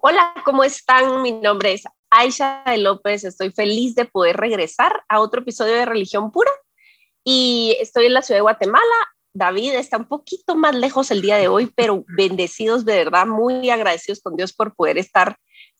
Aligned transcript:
Hola, 0.00 0.32
¿cómo 0.44 0.62
están? 0.62 1.22
Mi 1.22 1.32
nombre 1.32 1.72
es 1.72 1.82
Aisha 2.08 2.62
López. 2.76 3.24
Estoy 3.24 3.50
feliz 3.50 3.96
de 3.96 4.04
poder 4.04 4.36
regresar 4.36 5.02
a 5.08 5.18
otro 5.18 5.40
episodio 5.40 5.74
de 5.74 5.86
Religión 5.86 6.30
Pura 6.30 6.52
y 7.24 7.76
estoy 7.80 8.06
en 8.06 8.14
la 8.14 8.22
ciudad 8.22 8.38
de 8.38 8.42
Guatemala. 8.42 8.84
David 9.34 9.72
está 9.72 9.96
un 9.96 10.06
poquito 10.06 10.54
más 10.54 10.76
lejos 10.76 11.10
el 11.10 11.20
día 11.20 11.36
de 11.36 11.48
hoy, 11.48 11.72
pero 11.74 12.04
bendecidos 12.16 12.84
de 12.84 12.94
verdad, 12.94 13.26
muy 13.26 13.70
agradecidos 13.70 14.20
con 14.20 14.36
Dios 14.36 14.52
por 14.52 14.76
poder 14.76 14.98
estar 14.98 15.36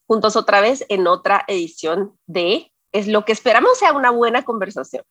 juntos 0.09 0.35
otra 0.35 0.61
vez 0.61 0.85
en 0.89 1.07
otra 1.07 1.45
edición 1.47 2.19
de 2.27 2.73
Es 2.91 3.07
lo 3.07 3.25
que 3.25 3.31
esperamos 3.31 3.79
sea 3.79 3.93
una 3.93 4.11
buena 4.11 4.43
conversación. 4.45 5.05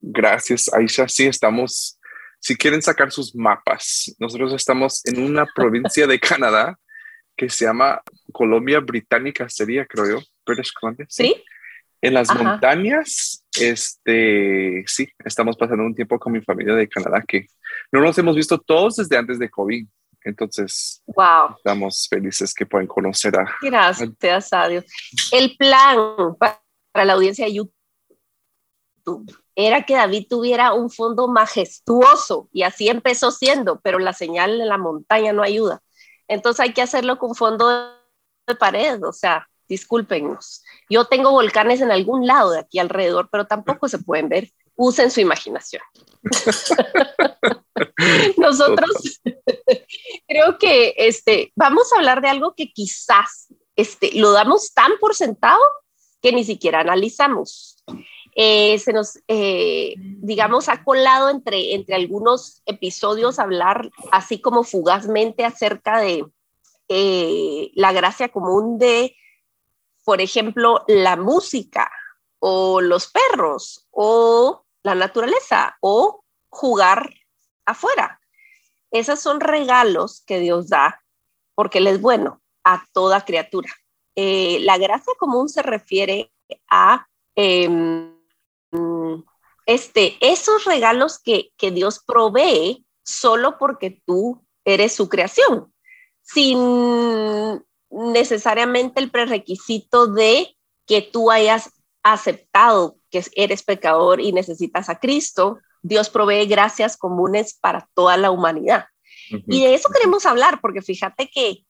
Gracias, 0.00 0.72
Aisha. 0.72 1.06
Sí, 1.06 1.26
estamos, 1.26 2.00
si 2.40 2.56
quieren 2.56 2.80
sacar 2.80 3.12
sus 3.12 3.36
mapas, 3.36 4.16
nosotros 4.18 4.54
estamos 4.54 5.04
en 5.04 5.22
una 5.22 5.44
provincia 5.54 6.06
de 6.06 6.18
Canadá 6.18 6.78
que 7.38 7.48
se 7.48 7.64
llama 7.64 8.02
Colombia 8.32 8.80
Británica, 8.80 9.48
sería, 9.48 9.86
creo 9.86 10.18
yo, 10.18 10.18
British 10.44 10.72
Columbia. 10.72 11.06
Sí. 11.08 11.40
En 12.02 12.14
las 12.14 12.34
montañas, 12.34 13.44
este, 13.58 14.84
sí, 14.86 15.08
estamos 15.24 15.56
pasando 15.56 15.84
un 15.84 15.94
tiempo 15.94 16.18
con 16.18 16.32
mi 16.32 16.40
familia 16.40 16.74
de 16.74 16.88
Canadá 16.88 17.22
que 17.26 17.46
no 17.92 18.00
nos 18.00 18.18
hemos 18.18 18.34
visto 18.34 18.58
todos 18.58 18.96
desde 18.96 19.16
antes 19.16 19.38
de 19.38 19.48
COVID. 19.48 19.86
Entonces, 20.24 21.02
wow. 21.06 21.56
estamos 21.56 22.08
felices 22.10 22.52
que 22.52 22.66
pueden 22.66 22.88
conocer 22.88 23.36
a... 23.38 23.46
Gracias 23.62 24.52
a 24.52 24.68
Dios. 24.68 24.84
El 25.32 25.56
plan 25.56 25.96
para 26.38 27.04
la 27.04 27.12
audiencia 27.12 27.46
de 27.46 27.54
YouTube 27.54 27.72
era 29.54 29.82
que 29.82 29.94
David 29.94 30.26
tuviera 30.28 30.72
un 30.72 30.90
fondo 30.90 31.28
majestuoso 31.28 32.48
y 32.52 32.62
así 32.62 32.88
empezó 32.88 33.30
siendo, 33.30 33.80
pero 33.80 34.00
la 34.00 34.12
señal 34.12 34.60
en 34.60 34.68
la 34.68 34.78
montaña 34.78 35.32
no 35.32 35.42
ayuda. 35.42 35.82
Entonces 36.28 36.60
hay 36.60 36.72
que 36.72 36.82
hacerlo 36.82 37.18
con 37.18 37.34
fondo 37.34 37.68
de 38.46 38.54
pared, 38.54 39.02
o 39.04 39.12
sea, 39.12 39.48
discúlpenos. 39.68 40.62
Yo 40.88 41.06
tengo 41.06 41.30
volcanes 41.30 41.80
en 41.80 41.90
algún 41.90 42.26
lado 42.26 42.52
de 42.52 42.60
aquí 42.60 42.78
alrededor, 42.78 43.28
pero 43.30 43.46
tampoco 43.46 43.88
se 43.88 43.98
pueden 43.98 44.28
ver. 44.28 44.50
Usen 44.76 45.10
su 45.10 45.20
imaginación. 45.20 45.82
Nosotros 48.36 49.20
creo 50.28 50.58
que 50.58 50.94
este, 50.96 51.52
vamos 51.56 51.92
a 51.92 51.98
hablar 51.98 52.20
de 52.20 52.28
algo 52.28 52.54
que 52.54 52.72
quizás 52.72 53.52
este, 53.76 54.12
lo 54.14 54.32
damos 54.32 54.72
tan 54.72 54.92
por 55.00 55.14
sentado 55.14 55.60
que 56.22 56.32
ni 56.32 56.44
siquiera 56.44 56.80
analizamos. 56.80 57.84
Eh, 58.40 58.78
se 58.78 58.92
nos, 58.92 59.18
eh, 59.26 59.94
digamos, 59.98 60.68
ha 60.68 60.84
colado 60.84 61.28
entre, 61.28 61.74
entre 61.74 61.96
algunos 61.96 62.62
episodios 62.66 63.40
hablar 63.40 63.90
así 64.12 64.40
como 64.40 64.62
fugazmente 64.62 65.44
acerca 65.44 65.98
de 65.98 66.24
eh, 66.86 67.72
la 67.74 67.90
gracia 67.90 68.28
común 68.28 68.78
de, 68.78 69.16
por 70.04 70.20
ejemplo, 70.20 70.84
la 70.86 71.16
música 71.16 71.90
o 72.38 72.80
los 72.80 73.08
perros 73.08 73.88
o 73.90 74.64
la 74.84 74.94
naturaleza 74.94 75.76
o 75.80 76.22
jugar 76.48 77.12
afuera. 77.66 78.20
Esos 78.92 79.18
son 79.18 79.40
regalos 79.40 80.22
que 80.24 80.38
Dios 80.38 80.68
da 80.68 81.02
porque 81.56 81.78
Él 81.78 81.88
es 81.88 82.00
bueno 82.00 82.40
a 82.62 82.86
toda 82.92 83.24
criatura. 83.24 83.70
La 84.14 84.78
gracia 84.78 85.12
común 85.18 85.48
se 85.48 85.62
refiere 85.62 86.30
a 86.70 87.08
em, 87.34 88.17
este, 89.66 90.16
esos 90.20 90.64
regalos 90.64 91.18
que, 91.18 91.50
que 91.56 91.70
Dios 91.70 92.02
provee 92.04 92.84
solo 93.02 93.58
porque 93.58 94.02
tú 94.06 94.44
eres 94.64 94.94
su 94.94 95.08
creación, 95.08 95.72
sin 96.22 97.62
necesariamente 97.90 99.00
el 99.00 99.10
prerequisito 99.10 100.06
de 100.06 100.56
que 100.86 101.02
tú 101.02 101.30
hayas 101.30 101.70
aceptado 102.02 102.96
que 103.10 103.22
eres 103.34 103.62
pecador 103.62 104.20
y 104.20 104.32
necesitas 104.32 104.88
a 104.88 104.98
Cristo, 104.98 105.58
Dios 105.82 106.10
provee 106.10 106.46
gracias 106.46 106.96
comunes 106.96 107.54
para 107.54 107.88
toda 107.94 108.16
la 108.16 108.30
humanidad. 108.30 108.86
Y 109.46 109.62
de 109.62 109.74
eso 109.74 109.90
queremos 109.90 110.24
hablar, 110.24 110.60
porque 110.60 110.80
fíjate 110.80 111.28
que 111.28 111.64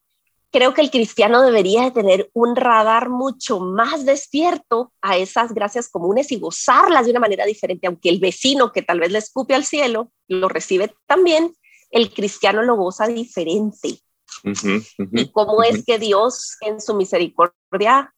creo 0.50 0.74
que 0.74 0.80
el 0.80 0.90
cristiano 0.90 1.42
debería 1.42 1.82
de 1.82 1.90
tener 1.90 2.30
un 2.32 2.56
radar 2.56 3.10
mucho 3.10 3.60
más 3.60 4.04
despierto 4.04 4.92
a 5.02 5.16
esas 5.16 5.52
gracias 5.52 5.88
comunes 5.88 6.32
y 6.32 6.38
gozarlas 6.38 7.04
de 7.04 7.10
una 7.10 7.20
manera 7.20 7.44
diferente, 7.44 7.86
aunque 7.86 8.08
el 8.08 8.20
vecino 8.20 8.72
que 8.72 8.82
tal 8.82 9.00
vez 9.00 9.12
le 9.12 9.18
escupe 9.18 9.54
al 9.54 9.64
cielo 9.64 10.10
lo 10.26 10.48
recibe 10.48 10.94
también, 11.06 11.54
el 11.90 12.12
cristiano 12.12 12.62
lo 12.62 12.76
goza 12.76 13.06
diferente. 13.06 14.00
y 14.44 15.32
cómo 15.32 15.62
es 15.62 15.84
que 15.84 15.98
Dios 15.98 16.56
en 16.60 16.80
su 16.80 16.94
misericordia 16.94 18.14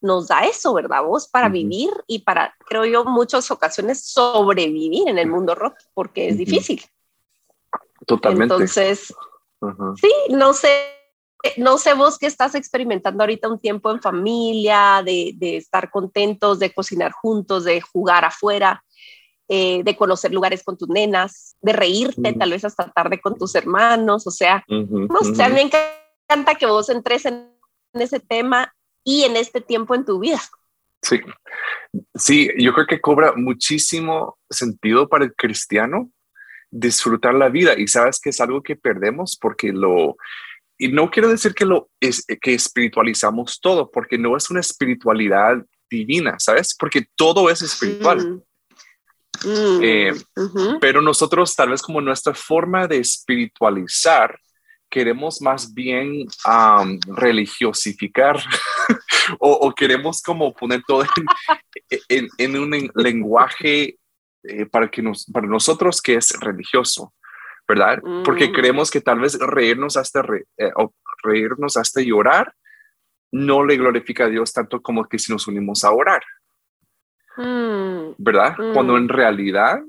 nos 0.00 0.28
da 0.28 0.40
eso, 0.40 0.74
¿verdad? 0.74 1.02
Vos 1.02 1.28
para 1.28 1.48
vivir 1.48 1.90
y 2.06 2.20
para, 2.20 2.54
creo 2.66 2.84
yo, 2.84 3.04
muchas 3.04 3.50
ocasiones 3.50 4.04
sobrevivir 4.04 5.08
en 5.08 5.18
el 5.18 5.28
mundo 5.28 5.54
rock, 5.54 5.76
porque 5.94 6.28
es 6.28 6.36
difícil. 6.36 6.84
Totalmente. 8.06 8.54
Entonces, 8.54 9.14
sí, 9.96 10.12
no 10.28 10.52
sé, 10.52 10.68
no 11.56 11.78
sé 11.78 11.94
vos 11.94 12.18
que 12.18 12.26
estás 12.26 12.54
experimentando 12.54 13.22
ahorita 13.22 13.48
un 13.48 13.58
tiempo 13.58 13.90
en 13.90 14.00
familia, 14.00 15.02
de, 15.04 15.32
de 15.36 15.56
estar 15.56 15.90
contentos, 15.90 16.58
de 16.58 16.72
cocinar 16.72 17.12
juntos, 17.12 17.64
de 17.64 17.80
jugar 17.80 18.24
afuera, 18.24 18.82
eh, 19.48 19.82
de 19.84 19.94
conocer 19.94 20.32
lugares 20.32 20.62
con 20.62 20.78
tus 20.78 20.88
nenas, 20.88 21.56
de 21.60 21.74
reírte 21.74 22.32
tal 22.32 22.50
vez 22.50 22.64
hasta 22.64 22.90
tarde 22.90 23.20
con 23.20 23.36
tus 23.36 23.54
hermanos, 23.54 24.26
o 24.26 24.30
sea, 24.30 24.64
no 24.68 25.20
sé, 25.20 25.42
a 25.42 25.48
mí 25.50 25.56
me 25.56 25.62
encanta 25.62 26.54
que 26.54 26.64
vos 26.64 26.88
entres 26.88 27.26
en 27.26 27.50
ese 27.92 28.20
tema 28.20 28.74
y 29.04 29.24
en 29.24 29.36
este 29.36 29.60
tiempo 29.60 29.94
en 29.94 30.06
tu 30.06 30.18
vida. 30.18 30.40
Sí, 31.02 31.20
sí, 32.14 32.48
yo 32.56 32.72
creo 32.72 32.86
que 32.86 33.02
cobra 33.02 33.34
muchísimo 33.36 34.38
sentido 34.48 35.10
para 35.10 35.26
el 35.26 35.34
cristiano 35.34 36.10
disfrutar 36.70 37.34
la 37.34 37.50
vida 37.50 37.78
y 37.78 37.86
sabes 37.86 38.18
que 38.20 38.30
es 38.30 38.40
algo 38.40 38.62
que 38.62 38.76
perdemos 38.76 39.36
porque 39.38 39.72
lo 39.72 40.16
y 40.78 40.88
no 40.88 41.10
quiero 41.10 41.28
decir 41.28 41.54
que 41.54 41.64
lo 41.64 41.90
es 42.00 42.24
que 42.40 42.54
espiritualizamos 42.54 43.60
todo 43.60 43.90
porque 43.90 44.18
no 44.18 44.36
es 44.36 44.50
una 44.50 44.60
espiritualidad 44.60 45.64
divina, 45.88 46.36
¿sabes? 46.38 46.74
Porque 46.76 47.06
todo 47.16 47.48
es 47.50 47.62
espiritual. 47.62 48.18
Mm. 48.26 48.42
Mm, 49.44 49.80
eh, 49.82 50.12
pero 50.80 51.02
nosotros 51.02 51.54
tal 51.54 51.70
vez 51.70 51.82
como 51.82 52.00
nuestra 52.00 52.34
forma 52.34 52.86
de 52.86 52.98
espiritualizar 52.98 54.38
queremos 54.88 55.40
más 55.40 55.74
bien 55.74 56.26
religiosificar 57.08 58.40
o, 59.40 59.74
queremos 59.74 60.22
como 60.22 60.54
poner 60.54 60.82
todo 60.86 61.04
en, 62.08 62.56
un 62.56 62.90
lenguaje 62.94 63.98
eh, 64.44 64.66
para, 64.66 64.88
que 64.90 65.02
nos, 65.02 65.24
para 65.26 65.46
nosotros 65.46 66.00
que 66.00 66.14
es 66.14 66.30
religioso, 66.38 67.12
¿verdad? 67.66 68.00
Porque 68.24 68.48
mm. 68.48 68.52
creemos 68.52 68.90
que 68.90 69.00
tal 69.00 69.20
vez 69.20 69.38
reírnos 69.38 69.96
hasta, 69.96 70.20
eh, 70.58 70.72
reírnos 71.22 71.76
hasta 71.76 72.00
llorar 72.00 72.54
no 73.32 73.64
le 73.64 73.76
glorifica 73.76 74.26
a 74.26 74.28
Dios 74.28 74.52
tanto 74.52 74.80
como 74.80 75.04
que 75.06 75.18
si 75.18 75.32
nos 75.32 75.48
unimos 75.48 75.82
a 75.82 75.90
orar, 75.90 76.22
mm. 77.36 78.14
¿verdad? 78.18 78.54
Cuando 78.72 78.92
mm. 78.92 78.96
en 78.96 79.08
realidad 79.08 79.80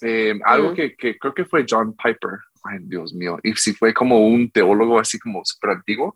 eh, 0.00 0.38
algo 0.44 0.74
que, 0.74 0.94
que, 0.94 1.18
creo 1.18 1.34
que 1.34 1.44
fue 1.44 1.66
John 1.68 1.96
Piper, 1.96 2.38
ay 2.62 2.78
Dios 2.82 3.12
mío, 3.14 3.38
y 3.42 3.54
si 3.54 3.74
fue 3.74 3.92
como 3.92 4.20
un 4.20 4.50
teólogo 4.50 5.00
así 5.00 5.18
como 5.18 5.44
súper 5.44 5.70
antiguo, 5.70 6.14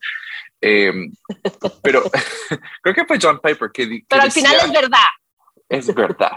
em, 0.60 1.12
pero 1.82 2.02
creo 2.82 2.94
que 2.94 3.04
fue 3.06 3.18
John 3.20 3.40
Piper 3.42 3.70
que... 3.72 4.04
pero 4.08 4.22
al 4.22 4.30
final 4.30 4.54
es 4.62 4.72
verdad. 4.72 5.08
Es 5.68 5.94
verdad. 5.94 6.36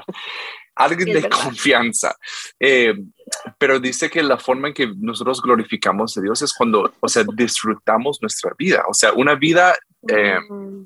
Alguien 0.76 1.14
de 1.14 1.30
confianza. 1.30 2.16
Em, 2.60 3.12
pero 3.58 3.80
dice 3.80 4.10
que 4.10 4.22
la 4.22 4.38
forma 4.38 4.70
en 4.70 4.74
que 4.74 4.92
nosotros 4.98 5.42
glorificamos 5.42 6.18
a 6.18 6.22
Dios 6.22 6.42
es 6.42 6.54
cuando, 6.54 6.94
o 7.00 7.08
sea, 7.08 7.24
disfrutamos 7.36 8.20
nuestra 8.22 8.52
vida. 8.58 8.84
O 8.88 8.94
sea, 8.94 9.14
una 9.14 9.36
vida, 9.36 9.76
mm. 10.02 10.84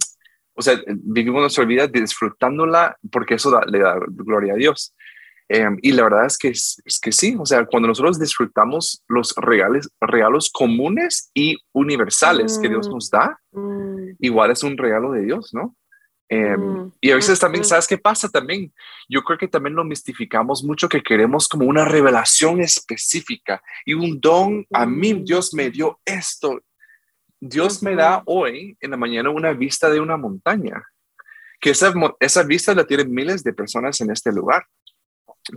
o 0.56 0.62
sea, 0.62 0.80
vivimos 0.88 1.42
nuestra 1.42 1.66
vida 1.66 1.88
disfrutándola 1.88 2.98
porque 3.12 3.36
eso 3.36 3.60
le 3.68 3.80
da 3.80 3.98
gloria 4.10 4.54
a 4.54 4.58
Dios. 4.58 4.94
Em, 5.52 5.78
y 5.82 5.92
la 5.94 6.04
verdad 6.04 6.28
es 6.28 6.38
que, 6.38 6.50
es, 6.50 6.80
que 7.02 7.12
sí, 7.12 7.36
o 7.40 7.46
sea, 7.46 7.66
cuando 7.66 7.88
nosotros 7.88 8.20
disfrutamos 8.20 9.04
los 9.08 9.34
regalos, 9.36 9.90
regalos 10.00 10.52
comunes 10.52 11.32
y 11.34 11.58
universales 11.74 12.60
que 12.60 12.70
Dios 12.70 12.88
mm. 12.88 12.92
nos 12.92 13.10
da, 13.10 13.40
mm. 13.54 14.12
igual 14.20 14.52
es 14.52 14.62
un 14.62 14.78
regalo 14.78 15.12
de 15.12 15.24
Dios, 15.24 15.50
¿no? 15.54 15.76
Em, 16.32 16.62
mm. 16.62 16.94
y 17.02 17.10
a 17.10 17.16
veces 17.16 17.40
también, 17.40 17.66
¿sabes 17.66 17.88
qué 17.88 17.98
pasa 17.98 18.30
también? 18.30 18.72
Yo 19.10 19.24
creo 19.24 19.40
que 19.40 19.48
también 19.48 19.76
lo 19.76 19.84
mistificamos 19.84 20.64
mucho 20.64 20.88
que 20.88 21.02
queremos 21.02 21.48
como 21.48 21.66
una 21.66 21.86
revelación 21.86 22.62
específica 22.62 23.62
y 23.84 23.96
un 23.96 24.22
don. 24.22 24.66
A 24.72 24.86
mí 24.86 25.14
Dios 25.26 25.54
me 25.56 25.72
dio 25.72 26.00
esto. 26.06 26.62
Dios 27.40 27.82
me 27.82 27.96
da 27.96 28.22
hoy 28.26 28.78
en 28.80 28.92
la 28.92 28.98
mañana 28.98 29.32
una 29.32 29.54
vista 29.54 29.90
de 29.90 30.00
una 30.00 30.18
montaña, 30.18 30.84
que 31.60 31.72
esa, 31.72 31.92
esa 32.20 32.44
vista 32.44 32.76
la 32.76 32.86
tienen 32.86 33.12
miles 33.12 33.44
de 33.44 33.54
personas 33.54 34.00
en 34.02 34.12
este 34.12 34.32
lugar 34.32 34.66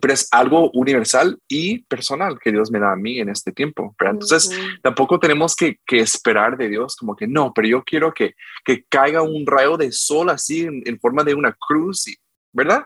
pero 0.00 0.14
es 0.14 0.28
algo 0.30 0.70
universal 0.72 1.38
y 1.48 1.82
personal 1.84 2.38
que 2.38 2.52
Dios 2.52 2.70
me 2.70 2.78
da 2.78 2.92
a 2.92 2.96
mí 2.96 3.18
en 3.18 3.28
este 3.28 3.52
tiempo. 3.52 3.94
Entonces, 3.98 4.50
tampoco 4.82 5.18
tenemos 5.18 5.54
que, 5.54 5.78
esperar 5.88 6.56
de 6.56 6.68
Dios 6.68 6.96
como 6.96 7.14
que 7.14 7.26
no, 7.26 7.52
pero 7.54 7.68
yo 7.68 7.84
quiero 7.84 8.14
que, 8.14 8.34
que 8.64 8.84
caiga 8.84 9.22
un 9.22 9.46
rayo 9.46 9.76
de 9.76 9.92
sol 9.92 10.30
así 10.30 10.62
en, 10.62 11.00
forma 11.00 11.22
de 11.22 11.34
una 11.34 11.52
cruz, 11.52 12.06
¿verdad? 12.52 12.84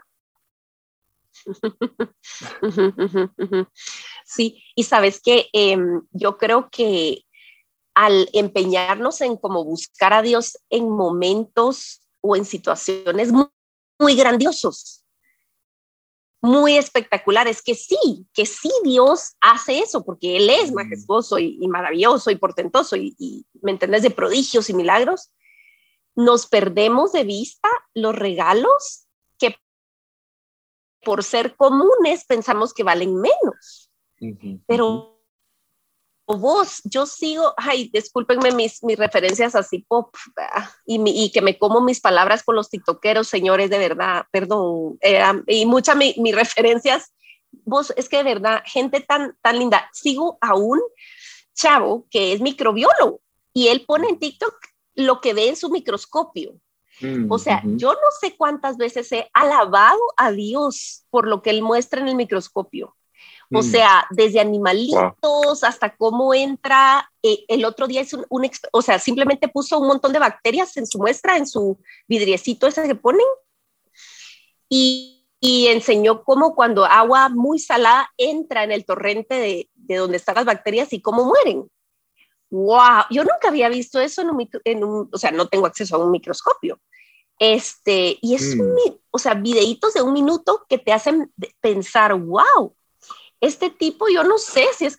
Sí, 4.28 4.60
y 4.74 4.82
sabes 4.82 5.20
que 5.20 5.48
em, 5.52 6.02
yo 6.10 6.36
creo 6.36 6.68
que 6.68 7.22
al 7.94 8.28
empeñarnos 8.32 9.20
en 9.20 9.36
como 9.36 9.64
buscar 9.64 10.12
a 10.12 10.20
Dios 10.20 10.58
en 10.68 10.90
momentos 10.90 12.02
o 12.20 12.34
en 12.34 12.44
situaciones 12.44 13.30
muy 13.32 14.16
grandiosos, 14.16 15.05
muy 16.40 16.76
espectaculares, 16.76 17.62
que 17.62 17.74
sí, 17.74 18.26
que 18.32 18.46
sí 18.46 18.70
Dios 18.84 19.36
hace 19.40 19.80
eso, 19.80 20.04
porque 20.04 20.36
Él 20.36 20.50
es 20.50 20.70
mm. 20.70 20.74
majestuoso 20.74 21.38
y, 21.38 21.58
maravilloso 21.68 22.30
y 22.30 22.36
portentoso 22.36 22.96
y, 22.96 23.46
¿me 23.62 23.72
entendés?, 23.72 24.02
de 24.02 24.10
prodigios 24.10 24.70
y 24.70 24.74
milagros, 24.74 25.32
nos 26.14 26.46
perdemos 26.46 27.12
de 27.12 27.24
vista 27.24 27.68
los 27.94 28.14
regalos 28.14 29.06
que 29.38 29.56
por 31.02 31.24
ser 31.24 31.56
comunes 31.56 32.24
pensamos 32.26 32.72
que 32.72 32.82
valen 32.82 33.20
menos. 33.20 33.90
Pero 34.66 35.15
vos, 36.26 36.80
yo 36.84 37.06
sigo, 37.06 37.54
ay, 37.56 37.88
discúlpenme 37.92 38.50
mis, 38.50 38.82
mis 38.82 38.98
referencias 38.98 39.54
así 39.54 39.78
pop 39.86 40.14
y, 40.84 41.00
y, 41.04 41.30
que 41.30 41.40
me 41.40 41.56
como 41.56 41.80
mis 41.80 42.00
palabras 42.00 42.42
con 42.42 42.56
los 42.56 42.68
tiktokeros, 42.68 43.28
señores, 43.28 43.70
de 43.70 43.78
verdad, 43.78 44.24
perdón, 44.32 44.98
eh, 45.00 45.22
y 45.46 45.66
muchas 45.66 45.96
mis 45.96 46.34
referencias, 46.34 47.14
vos, 47.64 47.92
es 47.96 48.08
que 48.08 48.18
de 48.18 48.24
verdad, 48.24 48.62
gente 48.66 49.00
tan, 49.00 49.36
tan 49.40 49.58
linda, 49.58 49.88
sigo 49.92 50.38
a 50.40 50.56
un 50.56 50.80
chavo 51.54 52.06
que 52.10 52.32
es 52.32 52.40
microbiólogo 52.40 53.20
y 53.52 53.68
él 53.68 53.84
pone 53.86 54.08
en 54.08 54.18
TikTok 54.18 54.54
lo 54.96 55.20
que 55.20 55.32
ve 55.32 55.48
en 55.48 55.56
su 55.56 55.70
microscopio. 55.70 56.60
Mm, 57.00 57.30
o 57.30 57.38
sea, 57.38 57.62
yo 57.64 57.92
no 57.92 58.10
sé 58.20 58.36
cuántas 58.36 58.78
veces 58.78 59.12
he 59.12 59.30
alabado 59.32 60.00
a 60.16 60.32
Dios 60.32 61.04
por 61.10 61.28
lo 61.28 61.42
que 61.42 61.50
él 61.50 61.62
muestra 61.62 62.00
en 62.00 62.08
el 62.08 62.16
microscopio. 62.16 62.95
O 63.52 63.60
mm. 63.60 63.62
sea, 63.62 64.06
desde 64.10 64.40
animalitos 64.40 65.62
hasta 65.62 65.94
cómo 65.96 66.34
entra. 66.34 67.10
Eh, 67.22 67.44
el 67.48 67.64
otro 67.64 67.86
día 67.86 68.00
es 68.00 68.12
un, 68.12 68.26
o 68.72 68.82
sea, 68.82 68.98
simplemente 68.98 69.48
puso 69.48 69.78
un 69.78 69.88
montón 69.88 70.12
de 70.12 70.18
bacterias 70.18 70.76
en 70.76 70.86
su 70.86 70.98
muestra, 70.98 71.36
en 71.36 71.46
su 71.46 71.78
vidriecito 72.08 72.66
ese 72.66 72.82
que 72.82 72.94
ponen. 72.94 73.26
Y, 74.68 75.28
y 75.40 75.68
enseñó 75.68 76.24
cómo 76.24 76.54
cuando 76.54 76.84
agua 76.84 77.28
muy 77.28 77.58
salada 77.58 78.10
entra 78.16 78.64
en 78.64 78.72
el 78.72 78.84
torrente 78.84 79.34
de, 79.36 79.70
de, 79.74 79.96
donde 79.96 80.16
están 80.16 80.34
las 80.34 80.44
bacterias 80.44 80.92
y 80.92 81.00
cómo 81.00 81.24
mueren. 81.24 81.70
¡Wow! 82.50 83.04
Yo 83.10 83.22
nunca 83.22 83.48
había 83.48 83.68
visto 83.68 84.00
eso 84.00 84.22
en 84.22 84.30
un, 84.30 84.48
en 84.64 84.84
un 84.84 85.08
o 85.12 85.18
sea, 85.18 85.30
no 85.30 85.46
tengo 85.46 85.66
acceso 85.66 85.96
a 85.96 86.04
un 86.04 86.10
microscopio. 86.10 86.80
Este, 87.38 88.18
y 88.22 88.34
es, 88.34 88.56
un, 88.58 88.72
mm. 88.72 88.98
o 89.10 89.18
sea, 89.18 89.34
videitos 89.34 89.94
de 89.94 90.02
un 90.02 90.12
minuto 90.12 90.64
que 90.68 90.78
te 90.78 90.92
hacen 90.92 91.32
pensar, 91.60 92.14
wow, 92.14 92.74
este 93.40 93.70
tipo, 93.70 94.08
yo 94.08 94.24
no 94.24 94.38
sé 94.38 94.66
si 94.76 94.86
es 94.86 94.96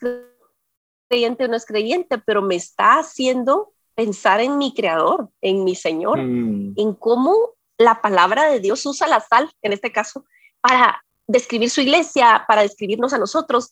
creyente 1.09 1.45
o 1.45 1.47
no 1.47 1.55
es 1.55 1.65
creyente, 1.65 2.17
pero 2.17 2.41
me 2.41 2.55
está 2.55 2.99
haciendo 2.99 3.73
pensar 3.95 4.41
en 4.41 4.57
mi 4.57 4.73
creador, 4.73 5.29
en 5.41 5.63
mi 5.63 5.75
Señor, 5.75 6.19
mm. 6.19 6.73
en 6.77 6.93
cómo 6.93 7.55
la 7.77 8.01
palabra 8.01 8.49
de 8.49 8.59
Dios 8.59 8.85
usa 8.85 9.07
la 9.07 9.19
sal, 9.19 9.49
en 9.61 9.73
este 9.73 9.91
caso, 9.91 10.25
para 10.61 11.03
describir 11.27 11.69
su 11.69 11.81
iglesia, 11.81 12.45
para 12.47 12.61
describirnos 12.61 13.13
a 13.13 13.17
nosotros. 13.17 13.71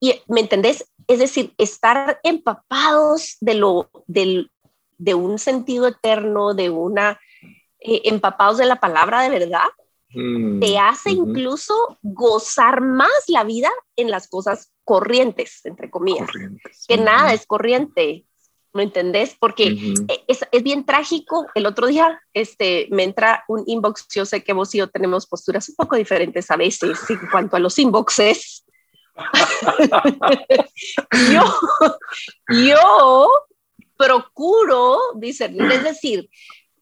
Y, 0.00 0.20
¿me 0.26 0.40
entendés? 0.40 0.90
Es 1.06 1.18
decir, 1.18 1.54
estar 1.58 2.20
empapados 2.22 3.36
de 3.40 3.54
lo, 3.54 3.90
del, 4.06 4.50
de 4.98 5.14
un 5.14 5.38
sentido 5.38 5.88
eterno, 5.88 6.54
de 6.54 6.70
una, 6.70 7.20
eh, 7.80 8.02
empapados 8.04 8.58
de 8.58 8.66
la 8.66 8.80
palabra 8.80 9.22
de 9.22 9.30
verdad, 9.30 9.68
Mm, 10.14 10.60
te 10.60 10.78
hace 10.78 11.10
incluso 11.10 11.98
gozar 12.02 12.80
más 12.80 13.10
la 13.26 13.44
vida 13.44 13.70
en 13.96 14.10
las 14.10 14.28
cosas 14.28 14.72
corrientes, 14.84 15.60
entre 15.64 15.90
comillas. 15.90 16.30
Que 16.86 16.96
nada 16.96 17.34
es 17.34 17.46
corriente, 17.46 18.24
¿no 18.72 18.80
entendés? 18.80 19.36
Porque 19.38 19.94
e, 20.08 20.24
es, 20.26 20.46
es, 20.50 20.62
bien 20.62 20.86
trágico. 20.86 21.46
El 21.54 21.66
otro 21.66 21.88
día 21.88 22.22
este, 22.32 22.88
me 22.90 23.04
entra 23.04 23.44
un 23.48 23.64
inbox. 23.66 24.06
Yo 24.14 24.24
sé 24.24 24.42
que 24.42 24.54
vos 24.54 24.74
y 24.74 24.78
yo 24.78 24.88
tenemos 24.88 25.26
posturas 25.26 25.68
un 25.68 25.74
poco 25.74 25.96
diferentes 25.96 26.50
a 26.50 26.56
veces 26.56 26.98
en 27.10 27.28
cuanto 27.30 27.56
a 27.56 27.60
los 27.60 27.78
inboxes. 27.78 28.64
yo, 31.32 31.42
yo 32.48 33.28
procuro 33.96 34.96
discernir, 35.16 35.72
es 35.72 35.82
decir, 35.82 36.30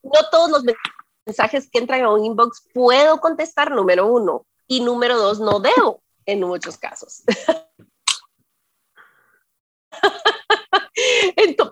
no 0.03 0.21
todos 0.31 0.51
los 0.51 0.63
mensajes 1.27 1.69
que 1.69 1.81
entran 1.81 2.03
a 2.03 2.13
un 2.13 2.25
inbox 2.25 2.63
puedo 2.73 3.21
contestar, 3.21 3.73
número 3.73 4.07
uno, 4.07 4.47
y 4.67 4.81
número 4.81 5.19
dos, 5.19 5.41
no 5.41 5.61
debo 5.61 6.03
en 6.25 6.41
muchos 6.41 6.79
casos. 6.79 7.23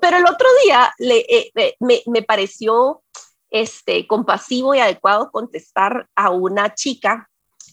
pero 0.01 0.19
el 0.19 0.27
otro 0.27 0.47
día 0.65 0.93
eh, 0.99 1.51
eh, 1.55 1.77
me, 1.81 2.03
me, 2.07 2.23
pareció 2.23 3.03
este, 3.51 4.07
compasivo 4.07 4.75
y 4.75 4.81
adecuado 4.81 5.31
contestar 5.31 6.09
a 6.15 6.31
una 6.31 6.75
chica 6.75 7.31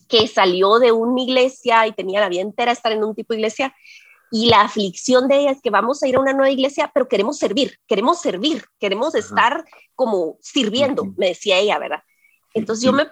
que 0.08 0.28
salió 0.28 0.80
de 0.80 0.92
una 0.92 1.22
iglesia 1.22 1.88
y 1.88 1.94
tenía 1.94 2.20
la 2.20 2.30
vida 2.30 2.42
entera 2.42 2.72
estar 2.72 2.92
en 2.92 3.04
un 3.04 3.16
tipo 3.16 3.34
de 3.34 3.40
iglesia 3.40 3.76
y 4.32 4.48
la 4.48 4.62
aflicción 4.62 5.28
de 5.28 5.42
ella 5.42 5.52
es 5.52 5.62
que 5.62 5.70
vamos 5.70 6.02
a 6.02 6.08
ir 6.08 6.16
a 6.16 6.20
una 6.22 6.32
nueva 6.32 6.50
iglesia, 6.50 6.90
pero 6.94 7.08
queremos 7.08 7.38
servir, 7.38 7.78
queremos 7.86 8.22
servir, 8.22 8.64
queremos 8.80 9.14
estar 9.14 9.66
como 9.94 10.38
sirviendo, 10.42 11.06
me 11.18 11.28
decía 11.28 11.60
ella, 11.60 11.78
¿verdad? 11.78 12.02
Entonces 12.54 12.86
yo 12.86 12.94
me 12.94 13.08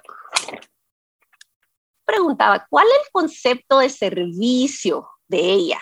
preguntaba, 2.06 2.66
¿cuál 2.70 2.88
es 2.88 3.06
el 3.06 3.12
concepto 3.12 3.80
de 3.80 3.90
servicio 3.90 5.10
de 5.28 5.40
ella? 5.40 5.82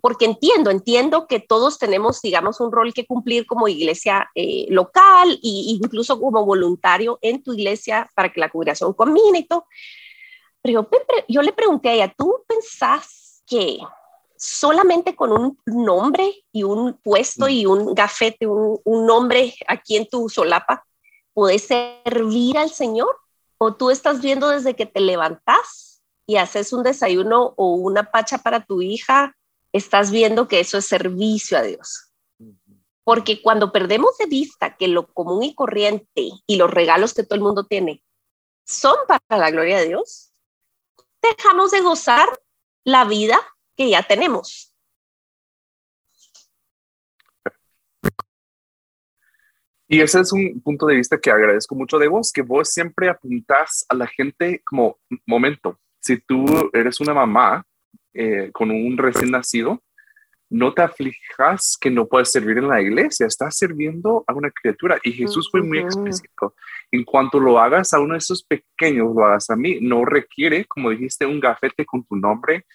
Porque 0.00 0.24
entiendo, 0.24 0.70
entiendo 0.70 1.26
que 1.26 1.40
todos 1.40 1.78
tenemos, 1.78 2.22
digamos, 2.22 2.58
un 2.58 2.72
rol 2.72 2.94
que 2.94 3.04
cumplir 3.04 3.44
como 3.44 3.68
iglesia 3.68 4.30
eh, 4.34 4.64
local 4.70 5.32
e 5.32 5.38
incluso 5.42 6.18
como 6.18 6.42
voluntario 6.46 7.18
en 7.20 7.42
tu 7.42 7.52
iglesia 7.52 8.10
para 8.14 8.32
que 8.32 8.40
la 8.40 8.48
congregación 8.48 8.94
combine 8.94 9.40
y 9.40 9.46
todo. 9.46 9.66
Pero 10.62 10.88
yo, 10.90 10.98
yo 11.28 11.42
le 11.42 11.52
pregunté 11.52 11.90
a 11.90 11.92
ella, 11.92 12.14
¿tú 12.16 12.44
pensás 12.48 13.42
que 13.46 13.78
solamente 14.38 15.16
con 15.16 15.32
un 15.32 15.58
nombre 15.66 16.44
y 16.52 16.62
un 16.62 16.94
puesto 16.94 17.46
mm. 17.46 17.50
y 17.50 17.66
un 17.66 17.94
gafete, 17.94 18.46
un, 18.46 19.06
nombre 19.06 19.54
aquí 19.66 19.96
en 19.96 20.08
tu 20.08 20.28
solapa, 20.28 20.86
puedes 21.34 21.66
servir 21.66 22.56
al 22.58 22.70
Señor? 22.70 23.14
¿O 23.58 23.74
tú 23.74 23.90
estás 23.90 24.20
viendo 24.20 24.48
desde 24.48 24.76
que 24.76 24.86
te 24.86 25.00
levantas 25.00 26.02
y 26.26 26.36
haces 26.36 26.72
un 26.72 26.84
desayuno 26.84 27.54
o 27.56 27.74
una 27.74 28.10
pacha 28.10 28.38
para 28.38 28.64
tu 28.64 28.82
hija, 28.82 29.36
estás 29.72 30.12
viendo 30.12 30.46
que 30.46 30.60
eso 30.60 30.78
es 30.78 30.86
servicio 30.86 31.58
a 31.58 31.62
Dios? 31.62 32.12
Porque 33.02 33.42
cuando 33.42 33.72
perdemos 33.72 34.16
de 34.18 34.26
vista 34.26 34.76
que 34.76 34.86
lo 34.86 35.12
común 35.12 35.42
y 35.42 35.54
corriente 35.54 36.30
y 36.46 36.56
los 36.56 36.70
regalos 36.70 37.14
que 37.14 37.24
todo 37.24 37.34
el 37.34 37.42
mundo 37.42 37.64
tiene 37.64 38.02
son 38.64 38.96
para 39.08 39.40
la 39.40 39.50
gloria 39.50 39.78
de 39.78 39.88
Dios, 39.88 40.30
dejamos 41.22 41.70
de 41.70 41.80
gozar 41.80 42.28
la 42.84 43.04
vida 43.04 43.40
que 43.78 43.88
ya 43.88 44.02
tenemos. 44.02 44.74
Y 49.86 50.00
ese 50.00 50.20
es 50.20 50.32
un 50.32 50.60
punto 50.60 50.84
de 50.84 50.96
vista 50.96 51.18
que 51.18 51.30
agradezco 51.30 51.74
mucho 51.74 51.98
de 51.98 52.08
vos, 52.08 52.30
que 52.32 52.42
vos 52.42 52.68
siempre 52.68 53.08
apuntás 53.08 53.86
a 53.88 53.94
la 53.94 54.06
gente 54.06 54.60
como 54.64 54.98
momento. 55.24 55.78
Si 56.00 56.18
tú 56.18 56.44
eres 56.74 57.00
una 57.00 57.14
mamá 57.14 57.64
eh, 58.12 58.50
con 58.52 58.70
un 58.70 58.98
recién 58.98 59.30
nacido, 59.30 59.82
no 60.50 60.74
te 60.74 60.82
aflijas 60.82 61.76
que 61.80 61.90
no 61.90 62.06
puedes 62.06 62.32
servir 62.32 62.58
en 62.58 62.68
la 62.68 62.82
iglesia, 62.82 63.26
estás 63.26 63.56
sirviendo 63.56 64.24
a 64.26 64.34
una 64.34 64.50
criatura. 64.50 64.98
Y 65.04 65.12
Jesús 65.12 65.48
fue 65.50 65.62
muy 65.62 65.78
explícito. 65.78 66.54
En 66.90 67.04
cuanto 67.04 67.38
lo 67.38 67.58
hagas 67.58 67.94
a 67.94 68.00
uno 68.00 68.14
de 68.14 68.18
esos 68.18 68.42
pequeños, 68.42 69.14
lo 69.14 69.24
hagas 69.24 69.48
a 69.50 69.56
mí, 69.56 69.78
no 69.80 70.04
requiere, 70.04 70.64
como 70.64 70.90
dijiste, 70.90 71.24
un 71.24 71.40
gafete 71.40 71.86
con 71.86 72.04
tu 72.04 72.16
nombre 72.16 72.66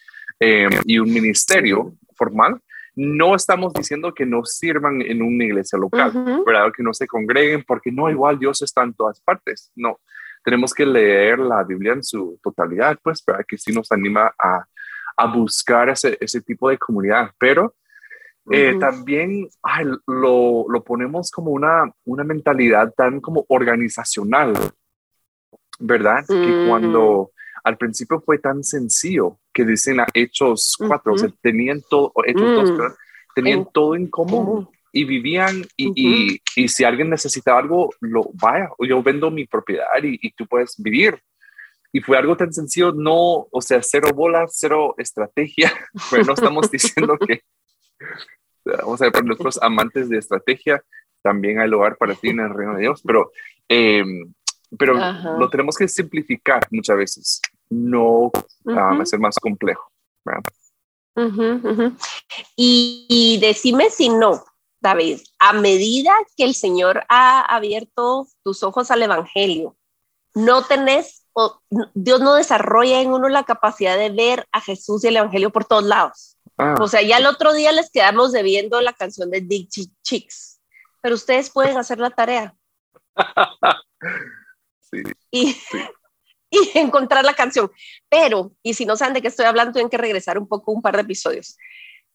eh, 0.44 0.68
y 0.84 0.98
un 0.98 1.12
ministerio 1.12 1.94
formal. 2.16 2.60
No 2.96 3.34
estamos 3.34 3.72
diciendo 3.72 4.14
que 4.14 4.24
no 4.24 4.44
sirvan 4.44 5.02
en 5.02 5.20
una 5.20 5.44
iglesia 5.44 5.78
local, 5.78 6.12
¿verdad? 6.46 6.72
Que 6.76 6.82
no 6.82 6.94
se 6.94 7.06
congreguen, 7.06 7.64
porque 7.66 7.90
no, 7.90 8.08
igual 8.08 8.38
Dios 8.38 8.62
está 8.62 8.84
en 8.84 8.94
todas 8.94 9.20
partes. 9.20 9.72
No, 9.74 9.98
tenemos 10.44 10.72
que 10.72 10.86
leer 10.86 11.40
la 11.40 11.64
Biblia 11.64 11.92
en 11.92 12.04
su 12.04 12.38
totalidad, 12.40 12.96
pues, 13.02 13.20
para 13.20 13.42
que 13.42 13.58
sí 13.58 13.72
nos 13.72 13.90
anima 13.90 14.32
a 14.38 14.64
a 15.16 15.26
buscar 15.26 15.88
ese, 15.88 16.16
ese 16.20 16.40
tipo 16.40 16.68
de 16.68 16.78
comunidad, 16.78 17.30
pero 17.38 17.74
eh, 18.50 18.76
también 18.78 19.48
lo, 20.06 20.66
lo, 20.68 20.84
ponemos 20.84 21.30
como 21.30 21.50
una, 21.50 21.90
una 22.04 22.24
mentalidad 22.24 22.92
tan 22.94 23.20
como 23.20 23.46
organizacional, 23.48 24.52
¿verdad? 25.78 26.24
Que 26.26 26.66
cuando 26.68 27.30
al 27.62 27.78
principio 27.78 28.20
fue 28.20 28.38
tan 28.38 28.62
sencillo 28.62 29.38
que 29.54 29.64
dicen 29.64 30.00
a 30.00 30.06
Hechos 30.12 30.76
4, 30.78 31.12
o 31.12 31.18
sea, 31.18 31.30
tenían 31.40 31.80
todo, 31.88 32.12
Hechos 32.26 32.70
mm. 32.70 32.82
tenían 33.34 33.68
todo 33.72 33.94
en 33.94 34.08
común 34.08 34.68
y 34.92 35.04
vivían 35.04 35.64
y, 35.76 35.92
y, 35.94 36.40
y, 36.54 36.68
si 36.68 36.84
alguien 36.84 37.10
necesita 37.10 37.56
algo, 37.56 37.94
lo 38.00 38.30
vaya, 38.34 38.68
yo 38.78 39.02
vendo 39.02 39.30
mi 39.30 39.46
propiedad 39.46 39.86
y, 40.02 40.18
y 40.20 40.30
tú 40.32 40.46
puedes 40.46 40.76
vivir. 40.78 41.18
Y 41.92 42.00
fue 42.00 42.18
algo 42.18 42.36
tan 42.36 42.52
sencillo, 42.52 42.92
no, 42.92 43.46
o 43.50 43.60
sea, 43.60 43.80
cero 43.82 44.08
bola, 44.12 44.46
cero 44.48 44.94
estrategia, 44.98 45.72
pero 46.10 46.24
no 46.24 46.34
estamos 46.34 46.70
diciendo 46.70 47.16
que, 47.18 47.42
vamos 48.64 49.00
a 49.00 49.04
ver, 49.04 49.12
para 49.12 49.24
nuestros 49.24 49.62
amantes 49.62 50.08
de 50.08 50.18
estrategia, 50.18 50.82
también 51.22 51.60
hay 51.60 51.68
lugar 51.68 51.96
para 51.96 52.14
ti 52.14 52.28
en 52.30 52.40
el 52.40 52.52
reino 52.52 52.74
de 52.74 52.82
Dios, 52.82 53.00
pero, 53.04 53.30
em, 53.68 54.32
pero 54.78 54.94
lo 55.38 55.48
tenemos 55.48 55.76
que 55.76 55.88
simplificar 55.88 56.66
muchas 56.70 56.96
veces, 56.96 57.40
no 57.70 58.30
hacer 59.00 59.18
más 59.18 59.36
complejo. 59.36 59.90
Y, 62.56 63.06
y 63.08 63.38
decime 63.40 63.90
si 63.90 64.08
no, 64.08 64.44
David, 64.80 65.20
a 65.38 65.52
medida 65.52 66.12
que 66.36 66.44
el 66.44 66.54
Señor 66.54 67.04
ha 67.08 67.40
abierto 67.40 68.26
tus 68.42 68.62
ojos 68.62 68.90
al 68.90 69.02
Evangelio, 69.02 69.76
no 70.34 70.64
tenés 70.64 71.24
Dios 71.94 72.20
no 72.20 72.34
desarrolla 72.34 73.00
en 73.00 73.12
uno 73.12 73.28
la 73.28 73.44
capacidad 73.44 73.96
de 73.98 74.10
ver 74.10 74.46
a 74.52 74.60
Jesús 74.60 75.04
y 75.04 75.08
el 75.08 75.16
Evangelio 75.16 75.50
por 75.50 75.64
todos 75.64 75.84
lados. 75.84 76.38
Ah. 76.56 76.74
O 76.80 76.86
sea, 76.86 77.02
ya 77.02 77.18
el 77.18 77.26
otro 77.26 77.52
día 77.52 77.72
les 77.72 77.90
quedamos 77.90 78.32
debiendo 78.32 78.80
la 78.80 78.92
canción 78.92 79.30
de 79.30 79.40
Dick 79.40 79.68
Chicks, 80.02 80.60
pero 81.00 81.16
ustedes 81.16 81.50
pueden 81.50 81.76
hacer 81.76 81.98
la 81.98 82.10
tarea. 82.10 82.54
sí, 84.80 85.02
y, 85.30 85.56
y 86.54 86.78
encontrar 86.78 87.24
la 87.24 87.34
canción. 87.34 87.70
Pero, 88.08 88.52
y 88.62 88.74
si 88.74 88.86
no 88.86 88.96
saben 88.96 89.14
de 89.14 89.22
qué 89.22 89.28
estoy 89.28 89.46
hablando, 89.46 89.72
tienen 89.72 89.90
que 89.90 89.98
regresar 89.98 90.38
un 90.38 90.48
poco 90.48 90.72
un 90.72 90.82
par 90.82 90.96
de 90.96 91.02
episodios. 91.02 91.56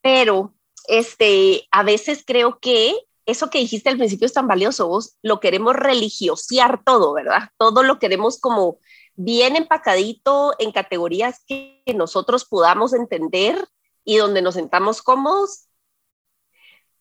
Pero, 0.01 0.55
este, 0.88 1.67
a 1.72 1.84
veces 1.84 2.24
creo 2.25 2.60
que 2.60 2.96
eso 3.25 3.50
que 3.50 3.60
dijiste 3.60 3.89
al 3.89 3.98
principio 3.98 4.25
es 4.25 4.34
tan 4.34 4.48
valioso, 4.48 4.88
vos 4.88 5.17
lo 5.22 5.39
queremos 5.39 5.75
religiosear 5.75 6.84
todo, 6.84 7.13
¿verdad? 7.13 7.50
Todo 7.58 7.84
lo 7.84 8.00
queremos 8.00 8.39
como 8.39 8.79
bien 9.15 9.55
empacadito 9.55 10.55
en 10.60 10.72
categorías 10.72 11.43
que 11.46 11.84
nosotros 11.96 12.46
podamos 12.46 12.93
entender 12.93 13.67
y 14.03 14.17
donde 14.17 14.41
nos 14.41 14.55
sentamos 14.55 15.01
cómodos. 15.01 15.67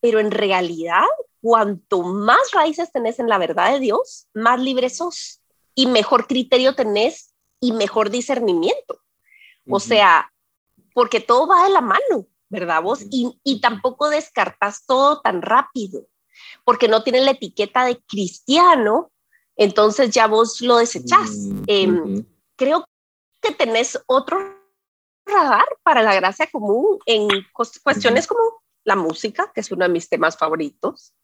Pero 0.00 0.20
en 0.20 0.30
realidad, 0.30 1.04
cuanto 1.40 2.02
más 2.02 2.50
raíces 2.52 2.92
tenés 2.92 3.18
en 3.18 3.28
la 3.28 3.38
verdad 3.38 3.72
de 3.72 3.80
Dios, 3.80 4.28
más 4.34 4.60
libre 4.60 4.90
sos 4.90 5.40
y 5.74 5.86
mejor 5.86 6.26
criterio 6.26 6.74
tenés 6.74 7.27
y 7.60 7.72
mejor 7.72 8.10
discernimiento. 8.10 9.00
O 9.70 9.80
sea, 9.80 10.32
porque 10.94 11.20
todo 11.20 11.46
va 11.46 11.64
de 11.64 11.70
la 11.70 11.82
mano, 11.82 12.26
¿verdad 12.48 12.82
vos? 12.82 13.02
Y, 13.10 13.38
y 13.44 13.60
tampoco 13.60 14.08
descartas 14.08 14.86
todo 14.86 15.20
tan 15.20 15.42
rápido, 15.42 16.06
porque 16.64 16.88
no 16.88 17.02
tiene 17.02 17.20
la 17.20 17.32
etiqueta 17.32 17.84
de 17.84 18.00
cristiano 18.06 19.12
entonces 19.58 20.10
ya 20.10 20.28
vos 20.28 20.60
lo 20.62 20.76
desechás. 20.78 21.30
Em, 21.66 22.24
creo 22.56 22.84
que 23.42 23.52
tenés 23.52 24.00
otro 24.06 24.38
radar 25.26 25.66
para 25.82 26.02
la 26.02 26.14
gracia 26.14 26.48
común 26.50 26.98
en 27.04 27.28
cuestiones 27.82 28.26
como 28.26 28.40
la 28.88 28.96
música, 28.96 29.52
que 29.54 29.60
es 29.60 29.70
uno 29.70 29.84
de 29.84 29.92
mis 29.92 30.08
temas 30.08 30.36
favoritos. 30.36 31.14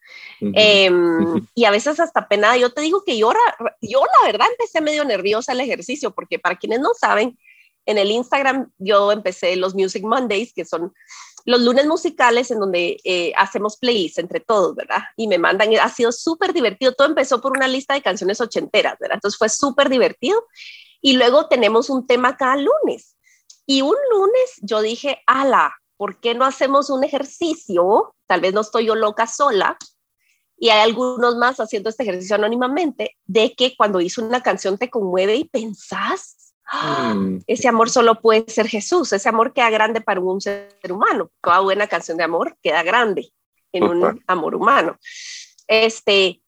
Em, 0.41 1.47
y 1.55 1.65
a 1.65 1.71
veces 1.71 1.99
hasta 1.99 2.29
pena, 2.29 2.57
yo 2.57 2.73
te 2.73 2.83
digo 2.83 3.03
que 3.05 3.17
yo, 3.17 3.33
yo 3.81 4.03
la 4.21 4.27
verdad 4.31 4.47
empecé 4.51 4.81
medio 4.81 5.05
nerviosa 5.05 5.53
el 5.53 5.61
ejercicio, 5.61 6.15
porque 6.15 6.39
para 6.39 6.57
quienes 6.57 6.81
no 6.81 6.91
saben, 6.95 7.39
en 7.87 7.99
el 7.99 8.11
Instagram 8.11 8.71
yo 8.79 9.13
empecé 9.13 9.57
los 9.57 9.75
Music 9.75 10.05
Mondays, 10.05 10.53
que 10.53 10.65
son 10.65 10.93
los 11.47 11.61
lunes 11.61 11.87
musicales 11.87 12.51
en 12.51 12.61
donde 12.61 12.99
eh, 13.05 13.33
hacemos 13.37 13.77
playlists 13.77 14.19
entre 14.19 14.41
todos, 14.41 14.75
¿verdad? 14.75 15.03
Y 15.17 15.27
me 15.27 15.39
mandan, 15.39 15.75
ha 15.77 15.89
sido 15.89 16.13
súper 16.13 16.53
divertido. 16.53 16.93
Todo 16.93 17.09
empezó 17.09 17.41
por 17.41 17.57
una 17.57 17.69
lista 17.69 17.95
de 17.95 18.03
canciones 18.03 18.41
ochenteras, 18.41 18.97
¿verdad? 18.99 19.17
Entonces 19.17 19.39
fue 19.39 19.49
súper 19.49 19.89
divertido. 19.89 20.47
Y 21.03 21.17
luego 21.17 21.49
tenemos 21.49 21.91
un 21.91 22.07
tema 22.07 22.37
cada 22.37 22.57
lunes. 22.57 23.17
Y 23.67 23.83
un 23.83 23.97
lunes 24.11 24.51
yo 24.63 24.81
dije, 24.81 25.23
ala, 25.27 25.75
¿por 25.97 26.21
qué 26.21 26.35
no 26.35 26.45
hacemos 26.45 26.91
un 26.91 27.05
ejercicio? 27.05 28.15
Tal 28.27 28.41
vez 28.41 28.53
no 28.55 28.61
estoy 28.61 28.87
yo 28.87 28.95
loca 28.95 29.27
sola. 29.27 29.77
Y 30.57 30.71
hay 30.71 30.81
algunos 30.81 31.37
más 31.37 31.59
haciendo 31.59 31.91
este 31.91 32.05
ejercicio 32.05 32.37
anónimamente, 32.37 33.17
de 33.25 33.55
que 33.55 33.77
cuando 33.77 34.01
hizo 34.01 34.25
una 34.25 34.43
canción 34.43 34.79
te 34.79 34.89
conmueve 34.89 35.37
y 35.37 35.45
pensás 35.45 36.45
Mm. 36.73 37.41
Ese 37.47 37.69
amor 37.69 37.91
solo 37.91 38.21
puede 38.21 38.49
ser 38.49 38.69
Jesús, 38.69 39.13
ese 39.13 39.29
amor 39.29 39.53
queda 39.53 39.71
grande 39.71 40.01
para 40.01 40.21
un 40.21 40.41
ser 40.41 40.79
humano. 40.89 41.31
Toda 41.43 41.61
buena 41.61 41.87
canción 41.87 42.17
de 42.17 42.25
amor 42.25 42.57
queda 42.63 42.83
grande 42.83 43.33
en 43.73 43.85
un 43.85 44.25
amor 44.27 44.55
humano. 44.55 44.99
Este, 45.67 46.43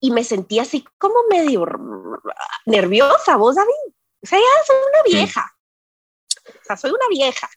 y 0.00 0.10
me 0.10 0.24
sentí 0.24 0.58
así 0.58 0.84
como 0.98 1.14
medio 1.30 1.66
nerviosa, 2.66 3.36
vos, 3.36 3.56
David. 3.56 3.94
O 4.22 4.26
sea, 4.26 4.38
ya 4.38 4.64
soy 4.66 4.76
una 4.76 5.18
vieja. 5.18 5.56
O 6.48 6.64
sea, 6.64 6.76
soy 6.76 6.90
una 6.90 7.08
vieja. 7.08 7.48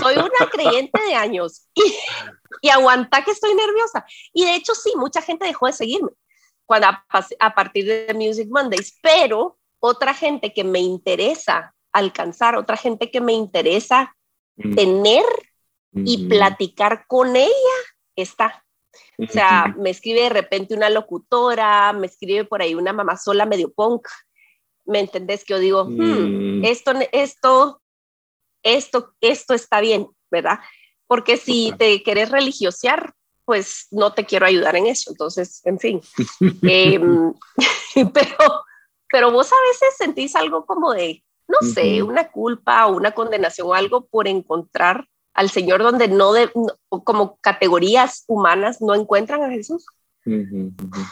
Soy 0.00 0.16
una 0.16 0.50
creyente 0.50 1.00
de 1.02 1.14
años 1.14 1.68
y, 1.74 1.82
y 2.62 2.68
aguanta 2.68 3.24
que 3.24 3.30
estoy 3.30 3.54
nerviosa. 3.54 4.04
Y 4.32 4.44
de 4.44 4.54
hecho, 4.54 4.74
sí, 4.74 4.92
mucha 4.96 5.22
gente 5.22 5.46
dejó 5.46 5.66
de 5.66 5.72
seguirme 5.72 6.10
cuando 6.66 6.86
a, 6.86 7.04
a 7.40 7.54
partir 7.54 7.84
de 7.84 8.14
Music 8.14 8.48
Mondays, 8.50 8.98
pero 9.02 9.58
otra 9.78 10.14
gente 10.14 10.52
que 10.52 10.64
me 10.64 10.78
interesa 10.78 11.74
alcanzar, 11.92 12.56
otra 12.56 12.76
gente 12.76 13.10
que 13.10 13.20
me 13.20 13.32
interesa 13.32 14.16
mm. 14.56 14.74
tener 14.74 15.24
y 15.94 16.26
platicar 16.26 17.04
con 17.06 17.36
ella, 17.36 17.76
está. 18.16 18.64
O 19.18 19.26
sea, 19.26 19.74
me 19.78 19.90
escribe 19.90 20.22
de 20.22 20.28
repente 20.30 20.74
una 20.74 20.88
locutora, 20.88 21.92
me 21.92 22.06
escribe 22.06 22.46
por 22.46 22.62
ahí 22.62 22.74
una 22.74 22.94
mamá 22.94 23.18
sola 23.18 23.44
medio 23.44 23.70
punk. 23.70 24.08
¿Me 24.86 25.00
entendés? 25.00 25.44
Que 25.44 25.52
yo 25.52 25.58
digo, 25.58 25.84
hmm, 25.84 26.60
mm. 26.60 26.64
esto, 26.64 26.92
esto, 27.12 27.81
esto, 28.62 29.14
esto 29.20 29.54
está 29.54 29.80
bien, 29.80 30.08
¿verdad? 30.30 30.58
Porque 31.06 31.36
si 31.36 31.72
te 31.78 32.02
querés 32.02 32.30
religiosear, 32.30 33.14
pues 33.44 33.88
no 33.90 34.14
te 34.14 34.24
quiero 34.24 34.46
ayudar 34.46 34.76
en 34.76 34.86
eso. 34.86 35.10
Entonces, 35.10 35.60
en 35.64 35.78
fin. 35.78 36.00
Em, 36.62 37.32
pero 38.14 38.64
pero 39.12 39.30
vos 39.30 39.52
a 39.52 39.56
veces 39.68 39.96
sentís 39.98 40.34
algo 40.34 40.64
como 40.64 40.94
de, 40.94 41.22
no 41.46 41.58
sé, 41.68 42.02
una 42.02 42.30
culpa 42.30 42.86
o 42.86 42.96
una 42.96 43.12
condenación 43.12 43.68
o 43.68 43.74
algo 43.74 44.06
por 44.06 44.26
encontrar 44.26 45.06
al 45.34 45.50
Señor 45.50 45.82
donde 45.82 46.08
no, 46.08 46.32
de, 46.32 46.50
como 46.88 47.36
categorías 47.42 48.24
humanas 48.26 48.80
no 48.80 48.94
encuentran 48.94 49.42
a 49.42 49.50
Jesús. 49.50 49.84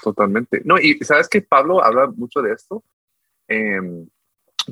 totalmente. 0.02 0.62
No, 0.64 0.78
y 0.78 0.99
sabes 1.04 1.28
que 1.28 1.42
Pablo 1.42 1.85
habla 1.85 2.07
mucho 2.07 2.40
de 2.40 2.54
esto, 2.54 2.83
em, 3.49 4.09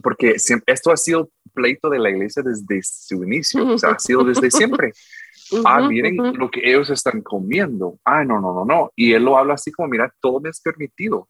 porque 0.02 0.36
esto 0.66 0.90
ha 0.90 0.96
sido 0.96 1.28
pleito 1.58 1.90
de 1.90 1.98
la 1.98 2.10
iglesia 2.10 2.42
desde 2.42 2.80
su 2.82 3.24
inicio, 3.24 3.66
o 3.66 3.78
sea, 3.78 3.90
ha 3.90 3.98
sido 3.98 4.22
desde 4.22 4.50
siempre. 4.50 4.92
ah, 5.64 5.88
miren 5.88 6.16
lo 6.38 6.50
que 6.50 6.60
ellos 6.62 6.90
están 6.90 7.22
comiendo. 7.22 7.98
Ah, 8.04 8.24
no, 8.24 8.40
no, 8.40 8.54
no, 8.54 8.64
no. 8.64 8.92
Y 8.94 9.12
él 9.12 9.24
lo 9.24 9.36
habla 9.36 9.54
así 9.54 9.72
como, 9.72 9.88
mira, 9.88 10.14
todo 10.20 10.40
me 10.40 10.50
es 10.50 10.60
permitido 10.60 11.28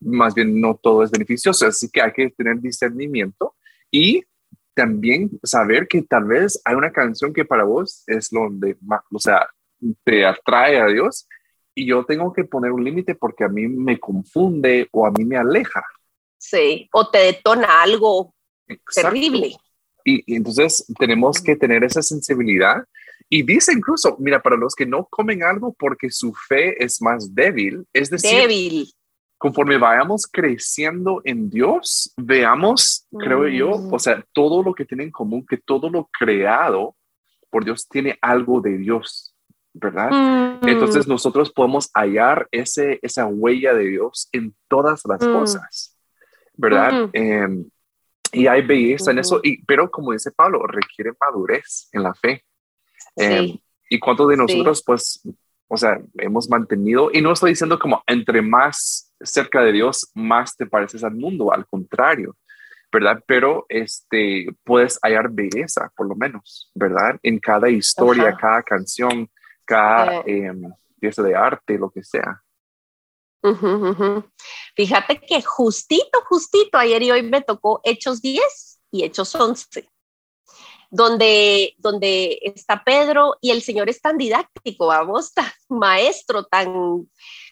más 0.00 0.34
bien 0.34 0.60
no 0.60 0.76
todo 0.76 1.02
es 1.02 1.10
beneficioso, 1.10 1.66
así 1.66 1.88
que 1.90 2.00
hay 2.02 2.12
que 2.12 2.30
tener 2.30 2.60
discernimiento 2.60 3.54
y 3.90 4.22
también 4.74 5.30
saber 5.42 5.88
que 5.88 6.02
tal 6.02 6.24
vez 6.24 6.60
hay 6.64 6.76
una 6.76 6.92
canción 6.92 7.32
que 7.32 7.44
para 7.44 7.64
vos 7.64 8.04
es 8.06 8.32
lo 8.32 8.48
de, 8.50 8.76
o 9.12 9.18
sea, 9.18 9.48
te 10.04 10.24
atrae 10.24 10.80
a 10.80 10.86
Dios 10.86 11.26
y 11.74 11.86
yo 11.86 12.04
tengo 12.04 12.32
que 12.32 12.44
poner 12.44 12.70
un 12.70 12.84
límite 12.84 13.14
porque 13.14 13.44
a 13.44 13.48
mí 13.48 13.66
me 13.66 13.98
confunde 13.98 14.88
o 14.92 15.06
a 15.06 15.10
mí 15.10 15.24
me 15.24 15.36
aleja. 15.36 15.82
Sí, 16.36 16.88
o 16.92 17.10
te 17.10 17.18
detona 17.18 17.82
algo 17.82 18.34
terrible. 18.94 19.56
Y, 20.08 20.22
y, 20.26 20.36
entonces 20.36 20.84
tenemos 20.98 21.40
que 21.40 21.54
tener 21.56 21.82
esa 21.84 22.02
sensibilidad 22.02 22.84
y 23.28 23.42
dice 23.42 23.72
incluso, 23.72 24.16
mira, 24.18 24.40
para 24.40 24.56
los 24.56 24.74
que 24.74 24.86
no 24.86 25.06
comen 25.10 25.42
algo 25.42 25.74
porque 25.78 26.10
su 26.10 26.32
fe 26.48 26.82
es 26.82 27.02
más 27.02 27.34
débil, 27.34 27.84
es 27.92 28.08
decir, 28.08 28.40
débil. 28.48 28.86
conforme 29.36 29.76
vayamos 29.76 30.26
creciendo 30.26 31.20
en 31.24 31.50
Dios, 31.50 32.12
veamos, 32.16 33.06
creo 33.18 33.46
yo, 33.48 33.70
Mm. 33.78 33.92
o 33.94 33.98
sea, 33.98 34.24
todo 34.32 34.62
lo 34.62 34.72
que 34.74 34.84
tiene 34.86 35.04
en 35.04 35.10
común, 35.10 35.44
que 35.46 35.58
todo 35.58 35.90
lo 35.90 36.08
creado 36.18 36.94
por 37.50 37.64
Dios 37.64 37.86
tiene 37.88 38.18
algo 38.22 38.60
de 38.62 38.78
Dios, 38.78 39.34
¿verdad? 39.74 40.10
Mm, 40.62 40.68
Entonces 40.68 41.06
nosotros 41.06 41.52
podemos 41.52 41.90
hallar 41.94 42.48
ese, 42.50 42.98
esa 43.02 43.26
huella 43.26 43.74
de 43.74 43.84
Dios 43.94 44.28
en 44.32 44.54
todas 44.68 45.02
las 45.06 45.20
Mm. 45.26 45.32
cosas, 45.32 45.96
¿verdad? 46.54 46.92
Ujú. 47.04 47.70
Y 48.32 48.46
hay 48.46 48.62
belleza 48.62 49.10
en 49.10 49.18
Ujú. 49.18 49.20
eso, 49.26 49.40
y, 49.42 49.62
pero 49.64 49.90
como 49.90 50.12
dice 50.12 50.30
Pablo, 50.32 50.66
requiere 50.66 51.12
madurez 51.20 51.88
en 51.92 52.02
la 52.02 52.14
fe. 52.14 52.44
Sí. 53.16 53.62
y 53.90 53.98
cuántos 53.98 54.28
de 54.28 54.34
Sí. 54.36 54.40
nosotros, 54.42 54.82
pues, 54.84 55.22
o 55.66 55.76
sea, 55.76 55.98
hemos 56.18 56.48
mantenido, 56.48 57.10
y 57.12 57.20
no 57.22 57.32
estoy 57.32 57.50
diciendo 57.50 57.78
como 57.78 58.02
entre 58.06 58.42
más 58.42 59.12
cerca 59.20 59.62
de 59.62 59.72
Dios, 59.72 60.10
más 60.14 60.56
te 60.56 60.66
pareces 60.66 61.02
al 61.04 61.14
mundo, 61.14 61.52
al 61.52 61.66
contrario, 61.66 62.36
¿verdad? 62.92 63.22
Pero 63.26 63.64
este, 63.68 64.46
puedes 64.62 64.98
hallar 65.02 65.30
belleza, 65.30 65.90
por 65.96 66.06
lo 66.06 66.14
menos, 66.14 66.70
¿verdad? 66.74 67.18
En 67.22 67.38
cada 67.38 67.68
historia, 67.70 68.28
Ajá. 68.28 68.36
cada 68.38 68.62
canción, 68.62 69.28
cada 69.64 70.22
em, 70.26 70.62
pieza 71.00 71.22
de 71.22 71.34
arte, 71.34 71.76
lo 71.78 71.90
que 71.90 72.02
sea. 72.04 72.42
Ujú, 73.42 73.66
ujú. 73.90 74.24
Fíjate 74.74 75.20
que 75.20 75.42
justito, 75.42 76.20
justito, 76.28 76.76
ayer 76.78 77.02
y 77.02 77.10
hoy 77.10 77.22
me 77.22 77.40
tocó 77.40 77.80
Hechos 77.84 78.20
10 78.20 78.80
y 78.90 79.04
Hechos 79.04 79.34
11, 79.34 79.88
donde, 80.90 81.74
donde 81.78 82.38
está 82.42 82.82
Pedro 82.84 83.36
y 83.40 83.50
el 83.50 83.62
Señor 83.62 83.88
es 83.88 84.00
tan 84.00 84.18
didáctico, 84.18 84.86
vamos, 84.86 85.32
tan 85.34 85.50
maestro, 85.68 86.44
tan, 86.44 87.08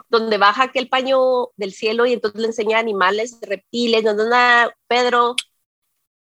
donde 0.09 0.38
baja 0.38 0.64
aquel 0.64 0.88
paño 0.88 1.49
del 1.57 1.73
cielo 1.73 2.07
y 2.07 2.12
entonces 2.14 2.40
le 2.40 2.47
enseña 2.49 2.78
animales, 2.78 3.38
reptiles, 3.43 4.02
no, 4.05 4.14
no, 4.14 4.28
nada, 4.28 4.75
Pedro, 4.88 5.37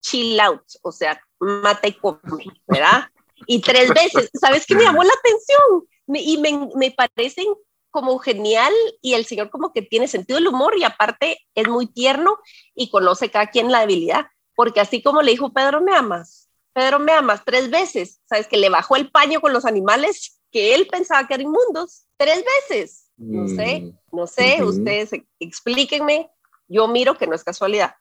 chill 0.02 0.40
out, 0.40 0.64
o 0.82 0.92
sea, 0.92 1.22
mata 1.40 1.88
y 1.88 1.94
come, 1.94 2.46
¿verdad? 2.68 3.10
Y 3.48 3.62
tres 3.62 3.94
veces, 3.94 4.30
¿sabes 4.40 4.66
qué 4.66 4.76
me 4.76 4.84
llamó 4.84 5.04
la 5.04 5.14
atención? 5.14 5.88
Me- 6.08 6.22
y 6.22 6.38
me, 6.38 6.70
me 6.76 6.92
parecen 6.92 7.46
como 7.94 8.18
genial 8.18 8.74
y 9.02 9.14
el 9.14 9.26
señor 9.26 9.52
como 9.52 9.72
que 9.72 9.84
tiene 9.84 10.08
sentido 10.08 10.38
del 10.40 10.48
humor 10.48 10.76
y 10.78 10.84
aparte 10.84 11.38
es 11.54 11.68
muy 11.68 11.86
tierno 11.86 12.40
y 12.74 12.90
conoce 12.90 13.30
cada 13.30 13.48
quien 13.52 13.72
la 13.72 13.82
debilidad, 13.82 14.26
porque 14.56 14.82
así 14.82 15.04
como 15.04 15.22
le 15.22 15.32
dijo 15.32 15.54
Pedro, 15.54 15.80
me 15.80 15.96
amas, 15.96 16.50
Pedro, 16.74 16.98
me 16.98 17.12
amas 17.12 17.44
tres 17.46 17.70
veces, 17.70 18.20
sabes 18.28 18.48
que 18.48 18.58
le 18.58 18.70
bajó 18.70 18.96
el 18.96 19.12
paño 19.12 19.40
con 19.42 19.54
los 19.54 19.64
animales 19.64 20.42
que 20.52 20.74
él 20.74 20.88
pensaba 20.88 21.28
que 21.28 21.36
eran 21.36 21.46
inmundos, 21.46 22.08
tres 22.18 22.44
veces, 22.68 23.12
no 23.18 23.48
sé, 23.48 23.82
Mm, 24.12 24.16
no 24.18 24.28
sé, 24.28 24.64
ustedes 24.64 25.14
e- 25.14 25.28
explíquenme, 25.40 26.32
yo 26.68 26.88
miro 26.88 27.16
que 27.18 27.28
no 27.28 27.36
es 27.36 27.44
casualidad. 27.44 27.94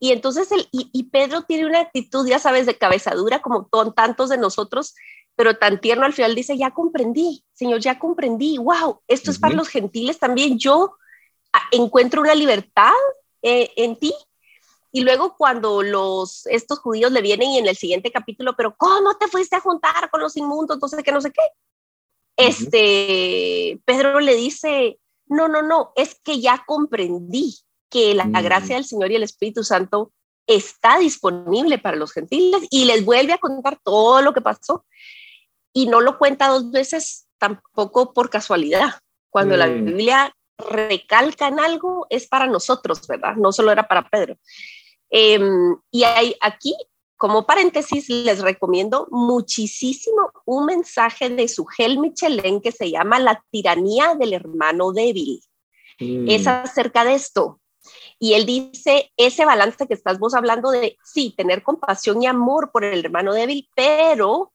Y 0.00 0.12
entonces, 0.12 0.50
el, 0.50 0.66
y, 0.72 0.88
y 0.92 1.10
Pedro 1.10 1.42
tiene 1.42 1.66
una 1.66 1.80
actitud, 1.80 2.26
ya 2.26 2.38
sabes, 2.38 2.66
de 2.66 2.76
cabezadura, 2.78 3.42
como 3.42 3.68
ton- 3.68 3.94
tantos 3.94 4.28
de 4.30 4.38
nosotros, 4.38 4.94
pero 5.40 5.56
tan 5.56 5.80
tierno 5.80 6.04
al 6.04 6.12
final 6.12 6.34
dice, 6.34 6.58
ya 6.58 6.70
comprendí, 6.70 7.42
Señor, 7.54 7.80
ya 7.80 7.98
comprendí, 7.98 8.58
wow, 8.58 9.00
esto 9.08 9.30
es 9.30 9.38
para 9.38 9.54
los 9.54 9.68
gentiles 9.68 10.18
también, 10.18 10.58
yo 10.58 10.96
encuentro 11.70 12.20
una 12.20 12.34
libertad 12.34 12.92
eh, 13.40 13.70
en 13.76 13.96
ti. 13.98 14.12
Y 14.92 15.00
luego 15.00 15.38
cuando 15.38 15.82
los, 15.82 16.46
estos 16.48 16.80
judíos 16.80 17.10
le 17.10 17.22
vienen 17.22 17.52
y 17.52 17.56
en 17.56 17.66
el 17.66 17.74
siguiente 17.74 18.12
capítulo, 18.12 18.54
pero 18.54 18.74
¿cómo 18.76 19.16
te 19.16 19.28
fuiste 19.28 19.56
a 19.56 19.60
juntar 19.60 20.10
con 20.10 20.20
los 20.20 20.36
inmundos? 20.36 20.78
No 20.78 20.88
sé 20.88 21.02
qué, 21.02 21.10
no 21.10 21.22
sé 21.22 21.32
qué. 21.32 21.40
Este, 22.36 23.80
Pedro 23.86 24.20
le 24.20 24.34
dice, 24.34 25.00
no, 25.24 25.48
no, 25.48 25.62
no, 25.62 25.94
es 25.96 26.20
que 26.22 26.38
ya 26.42 26.64
comprendí 26.66 27.56
que 27.88 28.14
la 28.14 28.26
Mm. 28.26 28.42
gracia 28.42 28.76
del 28.76 28.84
Señor 28.84 29.10
y 29.10 29.16
el 29.16 29.22
Espíritu 29.22 29.64
Santo 29.64 30.12
está 30.46 30.98
disponible 30.98 31.78
para 31.78 31.96
los 31.96 32.12
gentiles 32.12 32.60
y 32.68 32.84
les 32.84 33.06
vuelve 33.06 33.32
a 33.32 33.38
contar 33.38 33.80
todo 33.82 34.20
lo 34.20 34.34
que 34.34 34.42
pasó 34.42 34.84
y 35.72 35.86
no 35.86 36.00
lo 36.00 36.18
cuenta 36.18 36.48
dos 36.48 36.70
veces 36.70 37.28
tampoco 37.38 38.12
por 38.12 38.30
casualidad. 38.30 38.94
Cuando 39.30 39.56
la 39.56 39.66
Mm. 39.66 39.84
Biblia 39.84 40.32
recalca 40.58 41.48
en 41.48 41.58
algo 41.60 42.06
es 42.10 42.26
para 42.28 42.46
nosotros, 42.46 43.06
¿verdad? 43.06 43.36
No 43.36 43.52
solo 43.52 43.70
era 43.72 43.86
para 43.88 44.08
Pedro. 44.08 44.36
Em, 45.08 45.76
y 45.90 46.04
hay 46.04 46.36
aquí, 46.40 46.74
como 47.16 47.46
paréntesis, 47.46 48.08
les 48.08 48.40
recomiendo 48.40 49.08
muchísimo 49.10 50.30
un 50.44 50.66
mensaje 50.66 51.28
de 51.30 51.48
Sugel 51.48 51.98
Michelén 51.98 52.60
que 52.60 52.72
se 52.72 52.90
llama 52.90 53.18
La 53.18 53.42
tiranía 53.50 54.14
del 54.14 54.32
hermano 54.34 54.92
débil. 54.92 55.40
mm, 55.98 56.28
Es 56.30 56.46
acerca 56.46 57.04
de 57.04 57.14
esto. 57.14 57.60
Y 58.18 58.34
él 58.34 58.44
dice, 58.44 59.10
ese 59.16 59.44
balance 59.44 59.86
que 59.86 59.94
estás 59.94 60.18
vos 60.18 60.34
hablando 60.34 60.70
de, 60.70 60.96
sí, 61.02 61.34
tener 61.36 61.62
compasión 61.62 62.22
y 62.22 62.26
amor 62.26 62.70
por 62.70 62.84
el 62.84 63.04
hermano 63.04 63.32
débil, 63.32 63.68
pero 63.74 64.52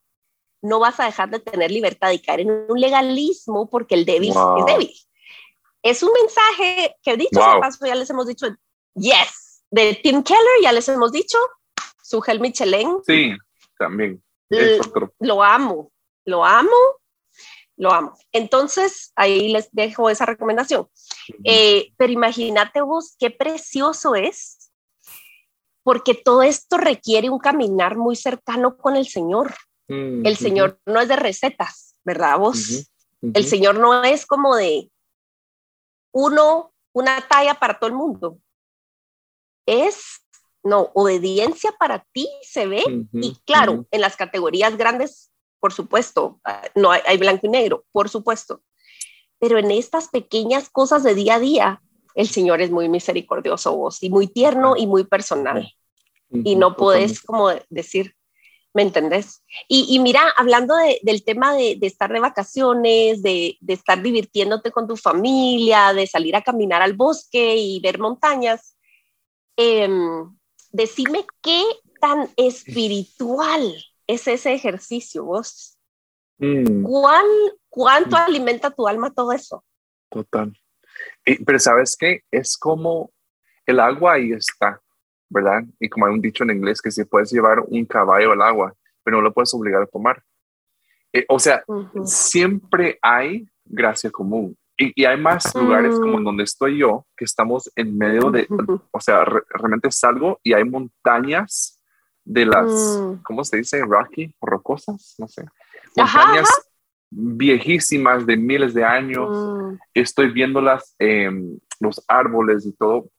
no 0.66 0.80
vas 0.80 1.00
a 1.00 1.06
dejar 1.06 1.30
de 1.30 1.40
tener 1.40 1.72
libertad 1.72 2.12
y 2.12 2.20
caer 2.20 2.42
en 2.42 2.50
un 2.70 2.80
legalismo 2.80 3.70
porque 3.70 3.96
el 3.96 4.06
débil 4.06 4.34
Wow. 4.34 4.58
es 4.60 4.66
débil. 4.66 4.94
Es 5.84 6.04
un 6.04 6.12
mensaje 6.14 6.96
que 7.04 7.16
dicho 7.18 7.40
Wow. 7.40 7.60
paso, 7.62 7.86
ya 7.86 7.96
les 7.96 8.10
hemos 8.10 8.26
dicho, 8.28 8.48
yes, 8.96 9.64
de 9.70 9.94
Tim 10.02 10.24
Keller, 10.24 10.62
ya 10.64 10.72
les 10.72 10.88
hemos 10.90 11.12
dicho, 11.12 11.38
Sugel 12.02 12.40
Michelén, 12.40 12.98
Sí, 13.06 13.32
también. 13.78 14.24
l- 14.50 14.80
lo 15.20 15.44
amo, 15.44 15.92
lo 16.26 16.44
amo, 16.44 16.72
lo 17.78 17.92
amo. 17.92 18.18
Entonces, 18.32 19.12
ahí 19.16 19.50
les 19.50 19.70
dejo 19.72 20.10
esa 20.10 20.26
recomendación. 20.26 20.88
Eh, 21.44 21.92
pero 21.98 22.12
imagínate 22.14 22.82
vos 22.82 23.16
qué 23.20 23.30
precioso 23.32 24.16
es, 24.16 24.72
porque 25.84 26.16
todo 26.16 26.42
esto 26.42 26.78
requiere 26.78 27.30
un 27.30 27.38
caminar 27.38 27.96
muy 27.96 28.16
cercano 28.16 28.76
con 28.78 28.96
el 28.96 29.08
Señor. 29.08 29.54
Mm, 29.88 30.26
El 30.26 30.38
Señor 30.38 30.80
no 30.86 31.00
es 31.00 31.08
de 31.08 31.16
recetas, 31.16 31.96
¿verdad 32.04 32.38
vos? 32.40 32.90
El. 33.22 33.46
Señor 33.46 33.80
no 33.80 34.04
es 34.04 34.26
como 34.26 34.56
de 34.56 34.92
uno, 36.12 36.74
una 36.94 37.22
talla 37.28 37.56
para 37.56 37.80
todo 37.80 37.90
el 37.90 37.96
mundo. 37.96 38.38
Es, 39.66 40.22
no, 40.64 40.92
obediencia 40.94 41.72
para 41.72 42.06
ti 42.12 42.28
se 42.44 42.68
ve 42.68 42.84
y 43.14 43.36
claro, 43.46 43.88
en 43.90 44.02
las 44.02 44.16
categorías 44.16 44.78
grandes, 44.78 45.32
por 45.60 45.74
supuesto, 45.74 46.40
no 46.76 46.92
hay, 46.92 47.02
hay 47.08 47.18
blanco 47.18 47.48
y 47.48 47.50
negro, 47.50 47.86
por 47.92 48.10
supuesto. 48.10 48.62
Pero 49.40 49.58
en 49.58 49.72
estas 49.72 50.10
pequeñas 50.10 50.70
cosas 50.70 51.04
de 51.04 51.16
día 51.16 51.36
a 51.36 51.40
día, 51.40 51.82
el 52.16 52.30
Señor 52.30 52.62
es 52.62 52.72
muy 52.72 52.90
misericordioso 52.90 53.76
vos 53.76 54.02
y 54.02 54.10
muy 54.10 54.28
tierno 54.28 54.76
y 54.78 54.88
muy 54.88 55.04
personal. 55.04 55.72
Y 56.30 56.56
no 56.56 56.76
podés 56.76 57.22
como 57.22 57.50
decir, 57.70 58.16
¿me 58.76 58.82
entendés? 58.84 59.42
Y, 59.70 59.88
y 59.90 60.00
mira, 60.00 60.22
hablando 60.38 60.76
de- 60.76 61.00
del 61.02 61.24
tema 61.24 61.56
de, 61.56 61.78
de 61.80 61.88
estar 61.88 62.12
de 62.12 62.20
vacaciones, 62.20 63.24
de, 63.24 63.58
de 63.62 63.74
estar 63.74 64.02
divirtiéndote 64.04 64.70
con 64.72 64.86
tu 64.86 64.98
familia, 64.98 65.94
de 65.94 66.06
salir 66.06 66.36
a 66.36 66.44
caminar 66.44 66.82
al 66.82 66.94
bosque 66.94 67.56
y 67.56 67.80
ver 67.80 67.98
montañas, 68.00 68.78
em, 69.56 70.38
decime 70.72 71.26
qué 71.42 71.64
tan 72.02 72.30
espiritual 72.36 73.74
es 74.08 74.28
ese 74.28 74.54
ejercicio, 74.54 75.24
vos. 75.24 75.78
Mm, 76.38 76.84
¿Cuán, 76.84 77.26
¿Cuánto 77.70 78.18
Mm. 78.18 78.20
alimenta 78.20 78.70
tu 78.72 78.88
alma 78.88 79.12
todo 79.14 79.32
eso? 79.32 79.64
total. 80.10 80.54
Y- 81.26 81.44
pero 81.44 81.60
sabes 81.60 81.96
qué? 81.98 82.22
Es 82.32 82.58
como 82.58 83.12
el 83.66 83.80
agua 83.80 84.14
ahí 84.14 84.32
está, 84.32 84.82
¿verdad? 85.30 85.64
Y 85.80 85.90
como 85.90 86.06
hay 86.06 86.14
un 86.14 86.22
dicho 86.22 86.44
en 86.44 86.52
inglés 86.52 86.82
que 86.82 86.92
si 86.92 87.04
puedes 87.06 87.32
llevar 87.32 87.60
un 87.68 87.86
caballo 87.86 88.32
al 88.32 88.42
agua, 88.42 88.74
pero 89.04 89.18
no 89.18 89.24
lo 89.24 89.34
puedes 89.34 89.54
obligar 89.54 89.82
a 89.82 89.88
tomar. 89.88 90.22
Eh, 91.14 91.26
o 91.30 91.40
sea, 91.40 91.64
Ujú. 91.68 92.06
siempre 92.06 92.98
hay 93.02 93.48
gracia 93.66 94.10
común. 94.12 94.58
Y, 94.78 94.92
y 95.02 95.06
hay 95.06 95.18
más 95.20 95.56
lugares 95.56 95.96
como 95.96 96.16
en 96.16 96.22
Mm. 96.22 96.26
donde 96.26 96.44
estoy 96.44 96.78
yo, 96.80 97.06
que 97.16 97.24
estamos 97.24 97.72
en 97.78 97.98
medio 97.98 98.30
de, 98.30 98.46
Ujú. 98.50 98.82
o 98.92 99.00
sea, 99.00 99.24
re- 99.24 99.44
realmente 99.50 99.90
salgo 99.90 100.40
y 100.44 100.52
hay 100.54 100.66
montañas 100.66 101.80
de 102.26 102.46
las, 102.46 102.70
Mm. 103.00 103.22
¿cómo 103.24 103.44
se 103.46 103.58
dice? 103.58 103.82
Rocky, 103.86 104.36
rocosas, 104.42 105.16
no 105.18 105.28
sé. 105.30 105.46
Ajá, 105.98 106.20
Montañas 106.26 106.50
viejísimas 107.10 108.26
de 108.26 108.36
miles 108.38 108.74
de 108.74 108.84
años. 108.84 109.30
Mm. 109.30 109.78
Estoy 109.94 110.32
viéndolas, 110.32 110.96
eh, 111.00 111.32
los 111.80 112.04
árboles 112.08 112.66
y 112.66 112.74
todo. 112.74 113.10